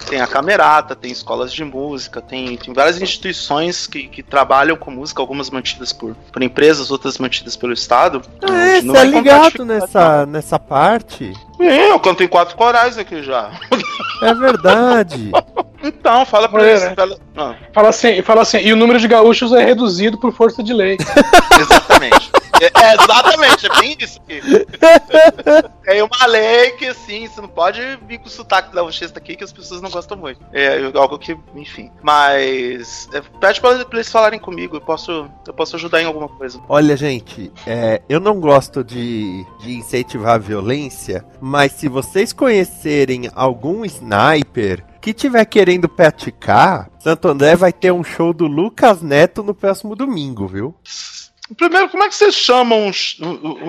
Tem 0.10 0.20
a 0.22 0.26
Camerata, 0.28 0.96
tem 0.96 1.12
escolas 1.12 1.54
de 1.54 1.64
música, 1.64 2.20
tem, 2.20 2.58
tem 2.58 2.74
várias 2.74 3.00
instituições 3.00 3.86
que, 3.86 4.08
que 4.08 4.24
trabalham 4.24 4.76
com 4.76 4.90
música, 4.90 5.22
algumas 5.22 5.50
mantidas 5.52 5.94
por, 5.94 6.16
por 6.34 6.42
empresas, 6.42 6.90
outras 6.90 7.20
mantidas 7.20 7.56
pelo 7.56 7.74
Estado. 7.74 8.22
Ah, 8.42 8.56
é, 8.78 8.82
Não 8.82 8.96
você 8.96 9.02
é 9.02 9.06
ligado 9.06 9.64
nessa, 9.64 10.26
nessa 10.26 10.58
parte? 10.58 11.32
É, 11.60 11.92
eu 11.92 12.00
canto 12.00 12.24
em 12.24 12.28
quatro 12.28 12.56
corais 12.58 12.98
aqui 12.98 13.22
já. 13.24 13.52
É 14.22 14.34
verdade. 14.34 15.32
Então, 15.82 16.26
fala 16.26 16.50
pra 16.50 16.62
É, 16.62 16.72
eles. 16.72 16.84
né? 16.84 16.94
fala- 16.94 17.18
ah, 17.38 17.56
Fala 17.74 17.88
assim, 17.88 18.22
fala 18.22 18.42
assim, 18.42 18.58
e 18.58 18.74
o 18.74 18.76
número 18.76 19.00
de 19.00 19.08
gaúchos 19.08 19.54
é 19.54 19.64
reduzido 19.64 20.18
por 20.18 20.34
força 20.34 20.62
de 20.62 20.74
lei. 20.74 20.98
exatamente. 21.58 22.30
É, 22.62 22.94
exatamente, 22.94 23.66
é 23.66 23.80
bem 23.80 23.98
isso 24.00 24.20
aqui. 24.20 24.42
Tem 25.84 26.02
uma 26.02 26.26
lei 26.26 26.72
que, 26.72 26.86
assim, 26.88 27.28
você 27.28 27.42
não 27.42 27.48
pode 27.48 27.80
vir 28.08 28.20
com 28.20 28.28
o 28.28 28.30
sotaque 28.30 28.74
da 28.74 28.84
Wuxista 28.84 29.20
aqui 29.20 29.36
que 29.36 29.44
as 29.44 29.52
pessoas 29.52 29.82
não 29.82 29.90
gostam 29.90 30.18
muito. 30.18 30.40
É 30.54 30.80
algo 30.96 31.18
que, 31.18 31.38
enfim. 31.56 31.92
Mas 32.02 33.10
é, 33.14 33.22
pede 33.40 33.62
pra, 33.62 33.86
pra 33.86 33.98
eles 33.98 34.12
falarem 34.12 34.40
comigo, 34.40 34.78
eu 34.78 34.82
posso, 34.82 35.30
eu 35.48 35.54
posso 35.54 35.76
ajudar 35.76 36.02
em 36.02 36.06
alguma 36.06 36.28
coisa. 36.28 36.62
Olha, 36.68 36.96
gente, 36.96 37.52
é, 37.66 38.02
eu 38.10 38.20
não 38.20 38.40
gosto 38.40 38.84
de, 38.84 39.46
de 39.62 39.74
incentivar 39.74 40.36
a 40.36 40.38
violência, 40.38 41.26
mas 41.40 41.74
se 41.74 41.88
vocês 41.88 42.34
conhecerem 42.34 43.30
algum 43.34 43.86
sniper 43.86 44.84
que 45.02 45.14
tiver 45.14 45.46
querendo 45.46 45.88
praticar, 45.88 46.90
Santo 47.00 47.28
André 47.30 47.56
vai 47.56 47.72
ter 47.72 47.92
um 47.92 48.04
show 48.04 48.34
do 48.34 48.46
Lucas 48.46 49.02
Neto 49.02 49.42
no 49.42 49.56
próximo 49.56 49.96
domingo, 49.96 50.48
viu? 50.48 50.76
Primeiro, 51.58 51.90
como 51.90 52.04
é 52.04 52.10
que 52.10 52.16
vocês 52.16 52.36
chamam 52.36 52.92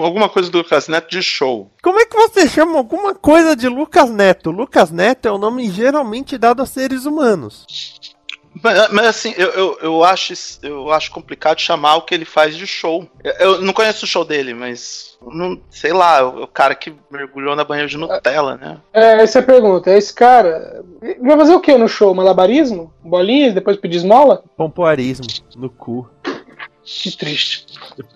alguma 0.02 0.28
coisa 0.28 0.50
do 0.50 0.58
Lucas 0.58 0.88
Neto 0.88 1.10
de 1.10 1.22
show? 1.22 1.70
Como 1.82 1.98
é 1.98 2.04
que 2.04 2.16
você 2.16 2.48
chama 2.48 2.76
alguma 2.76 3.14
coisa 3.14 3.56
de 3.56 3.68
Lucas 3.68 4.10
Neto? 4.10 4.50
Lucas 4.50 4.90
Neto 4.90 5.26
é 5.26 5.30
o 5.32 5.36
um 5.36 5.38
nome 5.38 5.70
geralmente 5.70 6.36
dado 6.36 6.62
a 6.62 6.66
seres 6.66 7.06
humanos. 7.06 7.66
Mas, 8.62 8.88
mas, 8.90 9.06
assim, 9.06 9.32
eu, 9.36 9.48
eu, 9.50 9.78
eu, 9.80 10.04
acho, 10.04 10.34
eu 10.62 10.90
acho 10.90 11.10
complicado 11.12 11.60
chamar 11.60 11.96
o 11.96 12.02
que 12.02 12.14
ele 12.14 12.24
faz 12.24 12.56
de 12.56 12.66
show. 12.66 13.08
Eu, 13.22 13.32
eu 13.32 13.62
não 13.62 13.72
conheço 13.72 14.04
o 14.04 14.08
show 14.08 14.24
dele, 14.24 14.52
mas. 14.52 15.16
Não, 15.22 15.60
sei 15.70 15.92
lá, 15.92 16.26
o, 16.26 16.42
o, 16.42 16.46
cara 16.48 16.74
que 16.74 16.92
mergulhou 17.10 17.54
na 17.54 17.64
banheira 17.64 17.88
de 17.88 17.96
Nutella, 17.96 18.56
né? 18.56 18.78
É, 18.92 19.22
essa 19.22 19.38
é 19.38 19.42
a 19.42 19.46
pergunta. 19.46 19.90
Esse 19.90 20.12
cara. 20.12 20.82
Vai 21.20 21.36
fazer 21.36 21.54
o 21.54 21.60
que 21.60 21.76
no 21.76 21.88
show? 21.88 22.12
Malabarismo? 22.12 22.92
Bolinhas, 23.02 23.54
depois 23.54 23.76
pedir 23.76 23.98
esmola? 23.98 24.42
Pompoarismo, 24.56 25.26
no 25.56 25.70
cu. 25.70 26.08
Que 26.84 27.16
triste. 27.16 27.66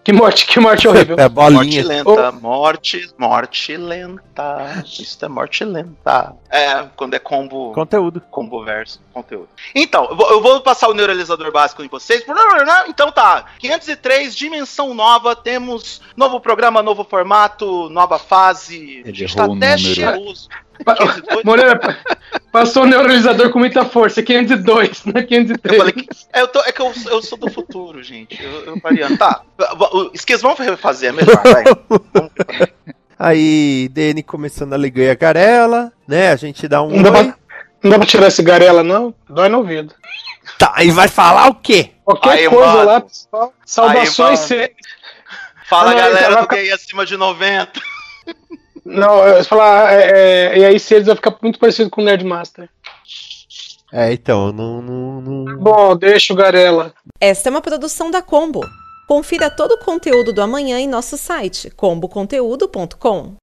Que 0.02 0.12
morte, 0.12 0.46
que 0.46 0.58
morte 0.58 0.88
horrível. 0.88 1.16
É 1.24 1.28
bolinha. 1.28 1.82
Morte 1.82 1.82
lenta, 1.82 2.28
oh. 2.28 2.32
morte, 2.32 3.10
morte 3.18 3.76
lenta. 3.76 4.84
Isso 4.84 5.24
é 5.24 5.28
morte 5.28 5.64
lenta. 5.64 6.34
É, 6.50 6.82
quando 6.96 7.14
é 7.14 7.18
combo. 7.18 7.72
Conteúdo. 7.72 8.20
Combo 8.30 8.64
verso, 8.64 9.00
conteúdo. 9.12 9.48
Então, 9.74 10.06
eu 10.10 10.16
vou, 10.16 10.30
eu 10.30 10.42
vou 10.42 10.60
passar 10.60 10.88
o 10.88 10.94
neuralizador 10.94 11.52
básico 11.52 11.82
em 11.82 11.88
vocês. 11.88 12.24
Então 12.88 13.12
tá, 13.12 13.46
503, 13.58 14.34
dimensão 14.34 14.92
nova, 14.94 15.36
temos 15.36 16.00
novo 16.16 16.40
programa, 16.40 16.82
novo 16.82 17.04
formato, 17.04 17.88
nova 17.90 18.18
fase. 18.18 19.02
Ele 19.04 19.24
está 19.24 19.44
até 19.44 19.78
cheiroso. 19.78 20.48
Moreira, 21.44 21.78
passou 22.52 22.84
o 22.84 22.86
neuralizador 22.86 23.50
com 23.50 23.58
muita 23.58 23.84
força. 23.84 24.22
502, 24.22 25.04
não 25.04 25.20
é 25.20 25.22
503. 25.22 25.74
Eu 25.74 25.78
falei 25.78 25.92
que, 25.92 26.08
é, 26.32 26.40
eu 26.40 26.48
tô, 26.48 26.60
é 26.60 26.72
que 26.72 26.80
eu, 26.80 26.92
eu, 27.06 27.22
sou 27.22 27.38
do 27.38 27.50
futuro, 27.50 28.02
gente. 28.02 28.42
Eu, 28.42 28.64
eu 28.64 28.80
variando. 28.80 29.18
Tá, 29.18 29.42
esquece, 30.12 30.42
vamos 30.42 30.58
refazer, 30.58 31.10
é 31.10 31.12
melhor, 31.12 31.42
vai. 31.42 31.64
Aí, 33.18 33.88
DN 33.92 34.22
começando 34.22 34.72
a 34.72 34.76
ligar 34.76 35.10
a 35.10 35.14
garela, 35.14 35.92
né? 36.06 36.32
A 36.32 36.36
gente 36.36 36.66
dá 36.66 36.82
um. 36.82 36.90
Não 36.90 37.02
dá, 37.02 37.12
pra, 37.12 37.36
não 37.82 37.90
dá 37.90 37.98
pra 37.98 38.06
tirar 38.06 38.26
esse 38.26 38.42
garela, 38.42 38.82
não? 38.82 39.14
Dói 39.28 39.48
no 39.48 39.58
ouvido. 39.58 39.94
Tá, 40.58 40.74
e 40.82 40.90
vai 40.90 41.08
falar 41.08 41.48
o 41.48 41.54
quê? 41.54 41.92
Qualquer 42.04 42.30
Aí, 42.30 42.48
coisa 42.48 42.72
mano. 42.72 42.84
lá, 42.84 43.00
pessoal. 43.00 43.54
Saudações. 43.64 44.50
Aí, 44.50 44.70
Fala, 45.66 45.92
ah, 45.92 45.94
galera 45.94 46.42
do 46.42 46.48
gay 46.48 46.70
acima 46.70 47.06
de 47.06 47.16
90. 47.16 47.80
Não, 48.84 49.26
eu 49.26 49.44
falar, 49.44 49.92
é, 49.92 50.10
é, 50.10 50.58
e 50.58 50.64
aí 50.64 50.78
se 50.78 50.94
eles 50.94 51.06
vai 51.06 51.16
ficar 51.16 51.36
muito 51.40 51.58
parecido 51.58 51.88
com 51.88 52.02
o 52.02 52.04
Nerdmaster. 52.04 52.68
É, 53.92 54.12
então, 54.12 54.52
não, 54.52 54.82
não, 54.82 55.20
não. 55.20 55.56
Bom, 55.56 55.96
deixa 55.96 56.32
o 56.32 56.36
Garela. 56.36 56.92
Esta 57.20 57.48
é 57.48 57.50
uma 57.50 57.60
produção 57.60 58.10
da 58.10 58.20
Combo. 58.20 58.60
Confira 59.06 59.50
todo 59.50 59.72
o 59.72 59.78
conteúdo 59.78 60.32
do 60.32 60.42
amanhã 60.42 60.78
em 60.80 60.88
nosso 60.88 61.16
site 61.16 61.70
comboconteúdo.com. 61.70 63.36